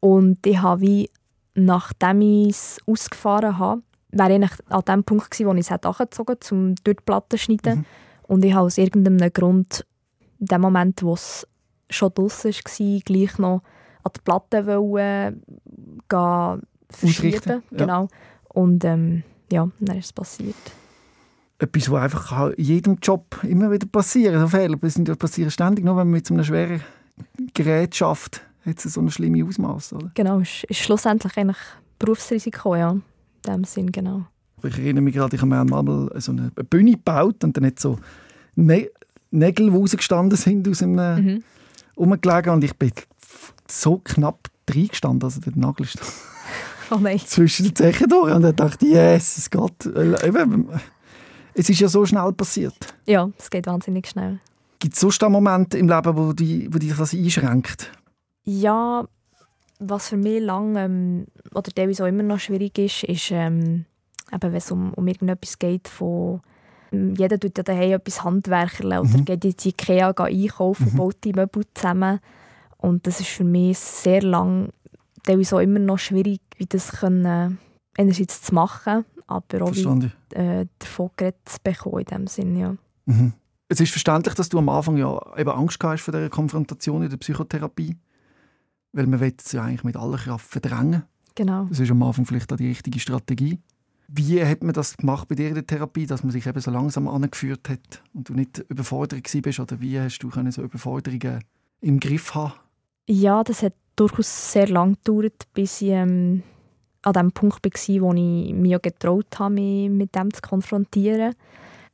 Und 0.00 0.46
ich 0.46 0.60
habe 0.60 0.80
wie, 0.80 1.10
nachdem 1.54 2.20
ich 2.20 2.50
es 2.50 2.78
ausgefahren 2.86 3.58
habe, 3.58 3.82
wäre 4.10 4.36
ich 4.36 4.50
an 4.68 4.82
dem 4.88 5.04
Punkt 5.04 5.30
gewesen, 5.30 5.48
wo 5.48 5.54
ich 5.54 5.70
es 5.70 5.70
angezogen 5.70 6.36
habe, 6.40 6.54
um 6.54 6.74
durch 6.76 6.96
die 6.96 7.04
Platte 7.04 7.36
zu 7.36 7.38
schneiden. 7.38 7.78
Mhm. 7.78 7.84
Und 8.22 8.44
ich 8.44 8.54
habe 8.54 8.66
aus 8.66 8.78
irgendeinem 8.78 9.32
Grund, 9.32 9.86
in 10.38 10.46
dem 10.46 10.60
Moment, 10.60 11.02
wo 11.02 11.14
es 11.14 11.46
schon 11.88 12.12
draußen 12.12 12.52
war, 12.52 13.00
gleich 13.04 13.38
noch 13.38 13.62
an 14.02 14.12
die 14.16 14.20
Platte 14.22 14.66
wollen, 14.66 15.42
gehen, 16.08 16.62
verschieben. 16.90 17.62
Ja. 17.70 17.78
Genau. 17.78 18.08
Und 18.48 18.84
ähm, 18.84 19.22
ja, 19.50 19.68
dann 19.80 19.98
ist 19.98 20.06
es 20.06 20.12
passiert 20.12 20.56
etwas, 21.58 21.90
was 21.90 22.02
einfach 22.02 22.50
in 22.50 22.64
jedem 22.64 22.98
Job 23.02 23.38
immer 23.42 23.70
wieder 23.70 23.86
passiert. 23.86 24.38
So 24.38 24.48
Fehler 24.48 24.76
passieren 24.76 25.50
ständig, 25.50 25.84
nur 25.84 25.96
wenn 25.96 26.06
man 26.06 26.12
mit 26.12 26.26
so 26.26 26.34
einem 26.34 26.44
schweren 26.44 26.80
Gerät 27.54 27.94
schafft, 27.94 28.42
hat 28.64 28.84
es 28.84 28.94
so 28.94 29.00
ein 29.00 29.10
schlimmes 29.10 29.48
Ausmaß. 29.48 29.94
Genau, 30.14 30.40
es 30.40 30.64
ist 30.64 30.80
schlussendlich 30.80 31.36
eigentlich 31.36 31.56
Berufsrisiko, 31.98 32.76
ja, 32.76 32.90
in 32.90 33.02
dem 33.46 33.64
Sinn, 33.64 33.90
genau. 33.90 34.26
Ich 34.62 34.78
erinnere 34.78 35.02
mich 35.02 35.14
gerade, 35.14 35.36
ich 35.36 35.42
habe 35.42 35.50
mir 35.50 35.60
einmal 35.60 36.10
so 36.20 36.32
eine 36.32 36.50
Bühne 36.50 36.92
gebaut 36.92 37.44
und 37.44 37.56
dann 37.56 37.66
hat 37.66 37.78
so 37.78 37.98
ne 38.54 38.90
Nägel, 39.30 39.70
die 39.70 39.76
rausgestanden 39.76 40.36
sind 40.38 40.68
aus 40.68 40.82
einem 40.82 41.24
mhm. 41.24 41.44
rumgelegen 41.96 42.52
und 42.52 42.64
ich 42.64 42.74
bin 42.76 42.92
so 43.68 43.98
knapp 43.98 44.48
reingestanden, 44.70 45.24
also 45.24 45.40
der 45.40 45.52
Nagel 45.56 45.84
ist 45.86 45.98
oh 46.90 46.98
zwischen 47.26 47.66
den 47.66 47.76
Zechen 47.76 48.08
durch 48.08 48.34
und 48.34 48.42
dann 48.42 48.56
dachte 48.56 48.86
ich, 48.86 48.92
yes, 48.92 49.36
es 49.38 49.50
geht. 49.50 49.86
Es 51.58 51.70
ist 51.70 51.80
ja 51.80 51.88
so 51.88 52.04
schnell 52.04 52.32
passiert. 52.32 52.94
Ja, 53.06 53.30
es 53.38 53.48
geht 53.48 53.66
wahnsinnig 53.66 54.06
schnell. 54.08 54.40
Gibt 54.78 54.94
es 54.94 55.00
sonst 55.00 55.22
einen 55.22 55.32
Moment 55.32 55.74
im 55.74 55.88
Leben, 55.88 56.16
wo, 56.16 56.34
die, 56.34 56.72
wo 56.72 56.78
dich 56.78 56.94
das 56.94 57.14
einschränkt? 57.14 57.90
Ja, 58.44 59.06
was 59.78 60.10
für 60.10 60.18
mich 60.18 60.42
lang 60.42 60.76
ähm, 60.76 61.26
oder 61.54 61.72
teilweise 61.72 62.04
auch 62.04 62.08
immer 62.08 62.22
noch 62.22 62.40
schwierig 62.40 62.78
ist, 62.78 63.04
ist, 63.04 63.30
ähm, 63.30 63.86
eben, 64.30 64.42
wenn 64.42 64.54
es 64.54 64.70
um, 64.70 64.92
um 64.92 65.06
irgendetwas 65.06 65.58
geht 65.58 65.88
von 65.88 66.42
ähm, 66.92 67.14
jeder 67.14 67.40
tut 67.40 67.56
ja 67.56 67.64
daheim 67.64 67.92
etwas 67.92 68.22
handwerkeln 68.22 68.98
oder 68.98 69.18
mhm. 69.18 69.24
geht 69.24 69.44
ins 69.46 69.64
Ikea 69.64 70.10
einkaufen, 70.10 70.92
mhm. 70.92 70.96
baut 70.96 71.16
die 71.24 71.32
Möbel 71.32 71.64
zusammen. 71.72 72.20
Und 72.76 73.06
das 73.06 73.20
ist 73.20 73.30
für 73.30 73.44
mich 73.44 73.78
sehr 73.78 74.20
lang, 74.20 74.68
teilweise 75.24 75.56
auch 75.56 75.60
immer 75.60 75.78
noch 75.78 75.98
schwierig, 75.98 76.40
wie 76.58 76.66
das 76.66 76.92
können, 76.92 77.58
einerseits 77.96 78.42
zu 78.42 78.54
machen 78.54 79.06
aber 79.26 79.62
auch 79.62 79.74
wie, 79.74 80.10
äh, 80.34 80.66
davon 80.78 81.10
geredet 81.16 81.40
zu 81.44 81.58
bekommen 81.62 82.00
in 82.00 82.04
dem 82.04 82.26
Sinn, 82.26 82.56
ja. 82.56 82.76
Mhm. 83.06 83.32
Es 83.68 83.80
ist 83.80 83.90
verständlich, 83.90 84.34
dass 84.34 84.48
du 84.48 84.58
am 84.58 84.68
Anfang 84.68 84.96
ja 84.96 85.20
eben 85.36 85.50
Angst 85.50 85.82
hast 85.82 86.02
vor 86.02 86.12
dieser 86.12 86.30
Konfrontation 86.30 87.02
in 87.02 87.10
der 87.10 87.16
Psychotherapie, 87.16 87.96
weil 88.92 89.06
man 89.06 89.20
will 89.20 89.34
es 89.36 89.52
ja 89.52 89.64
eigentlich 89.64 89.84
mit 89.84 89.96
aller 89.96 90.18
Kraft 90.18 90.46
verdrängen. 90.46 91.02
Genau. 91.34 91.64
Das 91.64 91.80
ist 91.80 91.90
am 91.90 92.02
Anfang 92.02 92.26
vielleicht 92.26 92.52
auch 92.52 92.56
die 92.56 92.68
richtige 92.68 93.00
Strategie. 93.00 93.58
Wie 94.08 94.42
hat 94.44 94.62
man 94.62 94.72
das 94.72 94.96
gemacht 94.96 95.26
bei 95.28 95.34
dir 95.34 95.48
in 95.48 95.54
der 95.54 95.66
Therapie, 95.66 96.06
dass 96.06 96.22
man 96.22 96.30
sich 96.30 96.46
eben 96.46 96.60
so 96.60 96.70
langsam 96.70 97.08
angeführt 97.08 97.68
hat 97.68 98.02
und 98.14 98.28
du 98.28 98.34
nicht 98.34 98.64
überfordert 98.68 99.28
bist 99.42 99.58
oder 99.58 99.80
wie 99.80 99.98
hast 99.98 100.20
du 100.20 100.30
so 100.30 100.62
Überforderungen 100.62 101.42
im 101.80 101.98
Griff 101.98 102.34
haben? 102.34 102.54
Ja, 103.08 103.42
das 103.42 103.62
hat 103.62 103.74
durchaus 103.96 104.52
sehr 104.52 104.68
lange 104.68 104.94
gedauert, 104.94 105.48
bis 105.54 105.82
ich 105.82 105.88
ähm, 105.88 106.44
an 107.06 107.12
dem 107.12 107.32
Punkt 107.32 107.64
war, 107.64 108.00
wo 108.00 108.12
ich 108.14 108.52
mich 108.52 108.82
getraut 108.82 109.38
habe, 109.38 109.54
mich 109.54 109.88
mit 109.88 110.14
dem 110.16 110.34
zu 110.34 110.42
konfrontieren. 110.42 111.34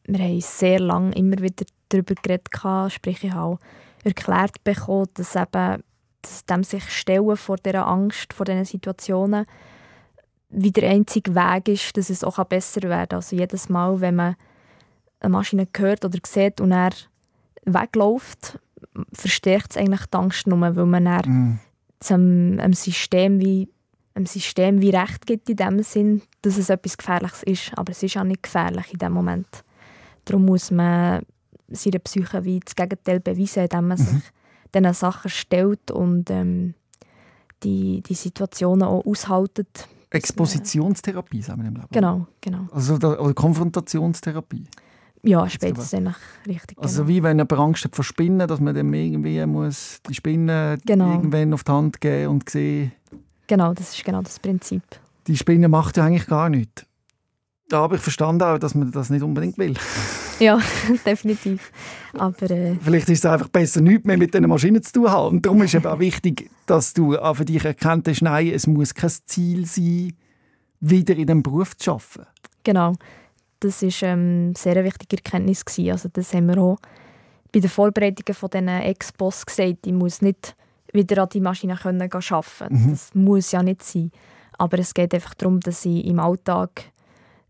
Wir 0.05 0.25
haben 0.25 0.41
sehr 0.41 0.81
lange 0.81 1.15
immer 1.15 1.39
wieder 1.39 1.67
darüber 1.91 2.15
geredet, 2.15 2.49
sprich 2.91 3.23
ich 3.23 3.33
habe 3.33 3.59
erklärt 4.05 4.65
bekommen, 4.65 5.09
dass 5.15 5.37
eben 5.37 5.83
dass 6.23 6.45
dem 6.47 6.63
sich 6.63 6.89
stellen 6.89 7.37
vor 7.37 7.57
dieser 7.57 7.87
Angst, 7.87 8.33
vor 8.33 8.47
diesen 8.47 8.65
Situationen, 8.65 9.45
wie 10.51 10.71
der 10.71 10.91
einzige 10.91 11.35
Weg 11.35 11.69
ist, 11.69 11.97
dass 11.97 12.11
es 12.11 12.23
auch 12.23 12.43
besser 12.45 12.83
werden 12.83 13.09
kann. 13.09 13.17
Also 13.17 13.35
jedes 13.35 13.69
Mal, 13.69 14.01
wenn 14.01 14.15
man 14.15 14.37
eine 15.19 15.33
Maschine 15.33 15.67
hört 15.77 16.05
oder 16.05 16.19
sieht 16.25 16.61
und 16.61 16.71
er 16.71 16.91
wegläuft, 17.65 18.61
verstärkt 19.13 19.73
es 19.73 19.77
eigentlich 19.77 20.07
die 20.07 20.17
Angst 20.17 20.47
nur, 20.47 20.61
weil 20.61 20.87
man 20.87 21.05
mm. 21.05 21.59
einem 22.09 22.73
System 22.73 23.41
wie 23.41 23.69
einem 24.15 24.27
System 24.27 24.81
wie 24.83 24.91
Recht 24.91 25.27
gibt 25.27 25.49
in 25.49 25.57
dem 25.57 25.83
Sinn, 25.83 26.23
dass 26.43 26.59
es 26.59 26.71
etwas 26.71 26.99
Gefährliches 26.99 27.43
ist. 27.45 27.73
Aber 27.77 27.93
es 27.93 28.03
ist 28.03 28.17
auch 28.17 28.25
nicht 28.25 28.43
gefährlich 28.43 28.93
in 28.93 28.99
dem 28.99 29.13
Moment. 29.13 29.47
Darum 30.25 30.45
muss 30.45 30.71
man 30.71 31.23
seiner 31.69 31.99
Psyche 32.01 32.45
wie 32.45 32.61
das 32.61 32.75
Gegenteil 32.75 33.21
beweisen, 33.21 33.65
indem 33.65 33.89
man 33.89 33.99
mhm. 33.99 34.03
sich 34.03 34.23
diesen 34.75 34.95
Sachen 34.95 35.31
stellt 35.31 35.91
und 35.91 36.31
ähm, 36.31 36.75
die, 37.63 38.03
die 38.03 38.15
Situationen 38.15 38.83
auch 38.83 39.05
aushaltet. 39.05 39.89
Expositionstherapie, 40.11 41.43
sagen 41.43 41.63
wir 41.63 41.69
im 41.69 41.75
Leben. 41.77 41.89
Genau, 41.91 42.27
genau. 42.41 42.67
Also 42.73 42.97
oder 42.97 43.33
Konfrontationstherapie. 43.35 44.65
Ja, 45.25 45.49
spätestens 45.49 46.17
richtig. 46.47 46.79
Also 46.79 47.05
genau. 47.05 47.09
wie 47.09 47.23
wenn 47.23 47.39
jemand 47.39 47.53
Angst 47.53 47.85
hat 47.85 47.95
vor 47.95 48.05
Spinnen, 48.05 48.47
dass 48.49 48.61
man 48.61 48.75
dem 48.75 48.93
irgendwie 48.93 49.45
muss 49.47 50.01
die 50.09 50.15
Spinnen 50.15 50.81
genau. 50.85 51.13
irgendwann 51.13 51.55
auf 51.55 51.63
die 51.63 51.73
Hand 51.73 52.01
geben 52.01 52.29
und 52.29 52.51
sehen 52.51 52.93
Genau, 53.53 53.75
das 53.75 53.95
ist 53.95 54.03
genau 54.03 54.23
das 54.23 54.39
Prinzip. 54.39 54.83
Die 55.27 55.37
Spinne 55.37 55.69
macht 55.69 55.99
ja 55.99 56.07
eigentlich 56.07 56.27
gar 56.27 56.49
nichts. 56.49 56.87
Da 57.69 57.81
habe 57.81 57.97
ich 57.97 58.01
verstanden 58.01 58.41
auch, 58.45 58.57
dass 58.57 58.75
man 58.75 58.91
das 58.91 59.11
nicht 59.11 59.23
unbedingt 59.23 59.59
will. 59.59 59.75
ja, 60.39 60.59
definitiv. 61.05 61.71
Aber, 62.17 62.51
äh, 62.51 62.77
Vielleicht 62.81 63.11
ist 63.11 63.19
es 63.19 63.31
einfach 63.31 63.49
besser, 63.49 63.83
nichts 63.83 64.07
mehr 64.07 64.17
mit 64.17 64.33
diesen 64.33 64.49
Maschinen 64.49 64.83
zu 64.83 64.93
tun 64.95 65.11
haben. 65.11 65.37
Und 65.37 65.45
darum 65.45 65.61
ist 65.61 65.75
es 65.75 65.85
auch 65.85 65.99
wichtig, 65.99 66.51
dass 66.65 66.95
du 66.95 67.19
auch 67.19 67.35
für 67.35 67.45
dich 67.45 67.63
erkannt 67.63 68.09
hast, 68.09 68.23
nein, 68.23 68.49
es 68.55 68.67
muss 68.67 68.95
kein 68.95 69.11
Ziel 69.27 69.67
sein, 69.67 70.15
wieder 70.81 71.15
in 71.15 71.27
diesem 71.27 71.43
Beruf 71.43 71.77
zu 71.77 71.91
arbeiten. 71.91 72.27
Genau. 72.65 72.95
Das 73.61 73.83
war 73.83 74.09
ähm, 74.09 74.45
eine 74.47 74.55
sehr 74.57 74.83
wichtige 74.83 75.17
Erkenntnis. 75.19 75.63
Also 75.91 76.09
das 76.11 76.33
haben 76.33 76.47
wir 76.47 76.57
auch 76.57 76.79
bei 77.53 77.61
den 77.61 77.69
Vorbereitungen 77.69 78.35
von 78.35 78.49
diesen 78.49 78.69
Expos 78.69 79.45
gesagt. 79.45 79.87
Ich 79.87 79.93
muss 79.93 80.23
nicht 80.23 80.57
wieder 80.93 81.23
an 81.23 81.29
die 81.31 81.41
Maschine 81.41 81.77
können 81.77 82.03
arbeiten 82.03 82.43
können. 82.59 82.87
Mhm. 82.87 82.91
Das 82.91 83.15
muss 83.15 83.53
ja 83.53 83.63
nicht 83.63 83.83
sein. 83.83 84.11
Aber 84.59 84.79
es 84.79 84.95
geht 84.95 85.15
einfach 85.15 85.35
darum, 85.35 85.61
dass 85.61 85.85
ich 85.85 86.05
im 86.05 86.21
Alltag 86.21 86.85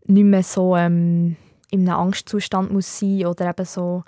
nicht 0.05 0.23
mehr 0.23 0.43
so 0.43 0.75
ähm, 0.75 1.35
in 1.69 1.87
einem 1.87 1.99
Angstzustand 1.99 2.71
muss 2.71 2.99
sein 2.99 3.25
oder 3.25 3.49
eben 3.49 3.65
so 3.65 4.03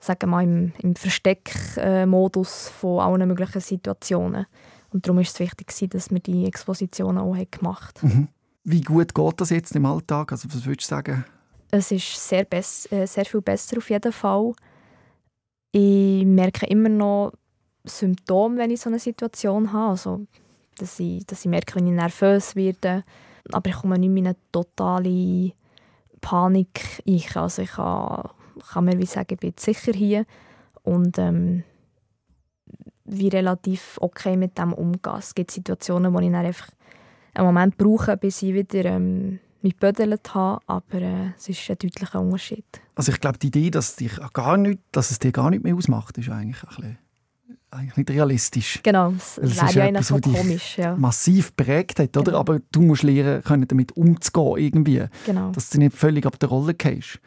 sagen 0.00 0.20
wir 0.22 0.26
mal, 0.28 0.44
im, 0.44 0.72
im 0.78 0.94
Versteckmodus 0.94 2.68
von 2.68 3.00
allen 3.00 3.28
möglichen 3.28 3.60
Situationen. 3.60 4.46
Und 4.90 5.06
darum 5.06 5.20
ist 5.20 5.34
es 5.34 5.40
wichtig, 5.40 5.90
dass 5.90 6.10
wir 6.10 6.20
die 6.20 6.46
Expositionen 6.46 7.18
auch 7.18 7.36
gemacht 7.50 8.02
haben. 8.02 8.08
Mhm. 8.08 8.28
Wie 8.64 8.80
gut 8.80 9.14
geht 9.14 9.40
das 9.40 9.50
jetzt 9.50 9.74
im 9.76 9.86
Alltag? 9.86 10.32
Also 10.32 10.48
was 10.48 10.64
würdest 10.64 10.90
du 10.90 10.94
sagen? 10.94 11.24
Es 11.70 11.90
ist 11.90 12.28
sehr, 12.28 12.46
äh, 12.52 12.62
sehr 12.62 13.24
viel 13.24 13.40
besser 13.42 13.78
auf 13.78 13.90
jeden 13.90 14.12
Fall. 14.12 14.52
Ich 15.72 16.24
merke 16.24 16.66
immer 16.66 16.88
noch 16.88 17.32
Symptome, 17.84 18.58
wenn 18.58 18.70
ich 18.70 18.80
so 18.80 18.90
eine 18.90 18.98
Situation 18.98 19.72
habe. 19.72 19.90
Also, 19.90 20.26
dass, 20.78 20.98
ich, 21.00 21.26
dass 21.26 21.40
ich 21.40 21.50
merke, 21.50 21.76
wenn 21.76 21.86
ich 21.86 21.92
nervös 21.92 22.56
werde. 22.56 23.04
Aber 23.52 23.68
ich 23.70 23.76
komme 23.76 23.98
nicht 23.98 24.10
in 24.10 24.26
eine 24.26 24.36
totale 24.52 25.52
Panik 26.20 27.02
ein. 27.06 27.22
Also 27.34 27.62
ich 27.62 27.70
kann, 27.70 28.28
kann 28.72 28.84
mir 28.84 28.98
wie 28.98 29.06
sagen, 29.06 29.28
ich 29.34 29.40
bin 29.40 29.54
sicher 29.58 29.92
hier 29.92 30.26
und 30.82 31.18
ähm, 31.18 31.64
wie 33.04 33.28
relativ 33.28 33.98
okay 34.00 34.36
mit 34.36 34.58
dem 34.58 34.72
umgehen. 34.72 35.16
Es 35.18 35.34
gibt 35.34 35.50
Situationen, 35.50 36.12
wo 36.12 36.18
ich 36.18 36.30
dann 36.30 36.46
einfach 36.46 36.68
einen 37.34 37.46
Moment 37.46 37.78
brauche, 37.78 38.16
bis 38.16 38.42
ich 38.42 38.54
wieder 38.54 38.84
ähm, 38.84 39.38
mich 39.62 39.78
gebödelt 39.78 40.34
habe, 40.34 40.60
aber 40.66 41.00
äh, 41.00 41.30
es 41.36 41.48
ist 41.48 41.70
ein 41.70 41.78
deutlicher 41.78 42.20
Unterschied. 42.20 42.66
Also 42.94 43.12
ich 43.12 43.20
glaube, 43.20 43.38
die 43.38 43.48
Idee, 43.48 43.70
dass, 43.70 43.96
dich 43.96 44.18
gar 44.32 44.56
nicht, 44.56 44.80
dass 44.92 45.10
es 45.10 45.18
dir 45.18 45.32
gar 45.32 45.50
nicht 45.50 45.64
mehr 45.64 45.74
ausmacht, 45.74 46.18
ist 46.18 46.28
eigentlich 46.28 46.62
ein 46.62 46.68
bisschen 46.68 46.98
eigentlich 47.70 47.96
nicht 47.96 48.10
realistisch. 48.10 48.80
Genau, 48.82 49.12
das 49.12 49.38
wäre 49.38 49.72
ja 49.72 49.84
eigentlich 49.84 50.06
so 50.06 50.18
komisch. 50.18 50.78
Ja. 50.78 50.96
massiv 50.96 51.54
prägt 51.56 51.98
hat, 51.98 52.16
oder? 52.16 52.24
Genau. 52.24 52.38
Aber 52.38 52.60
du 52.72 52.80
musst 52.82 53.02
lernen, 53.02 53.42
können 53.42 53.68
damit 53.68 53.92
umzugehen 53.96 54.56
irgendwie. 54.56 55.04
Genau. 55.26 55.50
Dass 55.52 55.70
du 55.70 55.78
nicht 55.78 55.94
völlig 55.94 56.26
ab 56.26 56.38
der 56.38 56.48
Rolle 56.48 56.74
gehst, 56.74 57.20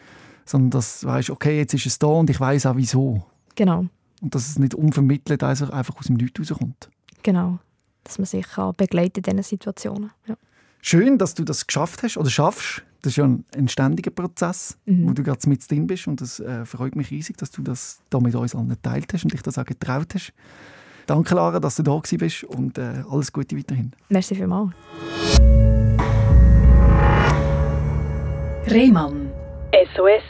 sondern 0.45 0.71
dass 0.71 1.01
du 1.01 1.07
weißt, 1.07 1.29
okay, 1.29 1.57
jetzt 1.57 1.73
ist 1.73 1.85
es 1.85 1.99
da 1.99 2.07
und 2.07 2.29
ich 2.29 2.39
weiß 2.39 2.65
auch 2.65 2.75
wieso. 2.75 3.23
Genau. 3.55 3.85
Und 4.21 4.35
dass 4.35 4.47
es 4.47 4.59
nicht 4.59 4.75
unvermittelt 4.75 5.43
also 5.43 5.69
einfach 5.71 5.97
aus 5.97 6.05
dem 6.05 6.15
Nichts 6.15 6.39
rauskommt. 6.39 6.89
Genau, 7.23 7.59
dass 8.03 8.17
man 8.17 8.25
sich 8.25 8.47
kann 8.47 8.73
begleiten 8.75 9.17
in 9.17 9.23
diesen 9.23 9.43
Situationen. 9.43 10.11
Ja. 10.27 10.35
Schön, 10.81 11.17
dass 11.17 11.35
du 11.35 11.43
das 11.43 11.67
geschafft 11.67 12.01
hast 12.03 12.17
oder 12.17 12.29
schaffst. 12.29 12.83
Das 13.01 13.13
ist 13.13 13.17
ja 13.17 13.25
ein, 13.25 13.43
ein 13.55 13.67
ständiger 13.67 14.11
Prozess, 14.11 14.77
mhm. 14.85 15.09
wo 15.09 15.13
du 15.13 15.23
gerade 15.23 15.49
mit 15.49 15.69
drin 15.69 15.87
bist. 15.87 16.07
Und 16.07 16.21
das 16.21 16.39
äh, 16.39 16.65
freut 16.65 16.95
mich 16.95 17.09
riesig, 17.09 17.37
dass 17.37 17.49
du 17.49 17.61
das 17.61 18.01
da 18.09 18.19
mit 18.19 18.35
uns 18.35 18.55
allen 18.55 18.69
geteilt 18.69 19.11
hast 19.13 19.23
und 19.23 19.33
dich 19.33 19.41
das 19.41 19.57
auch 19.57 19.65
getraut 19.65 20.13
hast. 20.13 20.33
Danke, 21.07 21.33
Lara, 21.33 21.59
dass 21.59 21.75
du 21.75 21.83
da 21.83 21.99
bist 22.17 22.43
und 22.43 22.77
äh, 22.77 23.03
alles 23.09 23.33
Gute 23.33 23.57
weiterhin. 23.57 23.91
Merci 24.09 24.35
vielmals. 24.35 24.71
Rehmann. 28.67 29.29
SOS, 29.95 30.23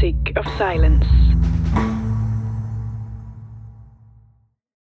Sick 0.00 0.34
of 0.36 0.46
Silence. 0.58 1.06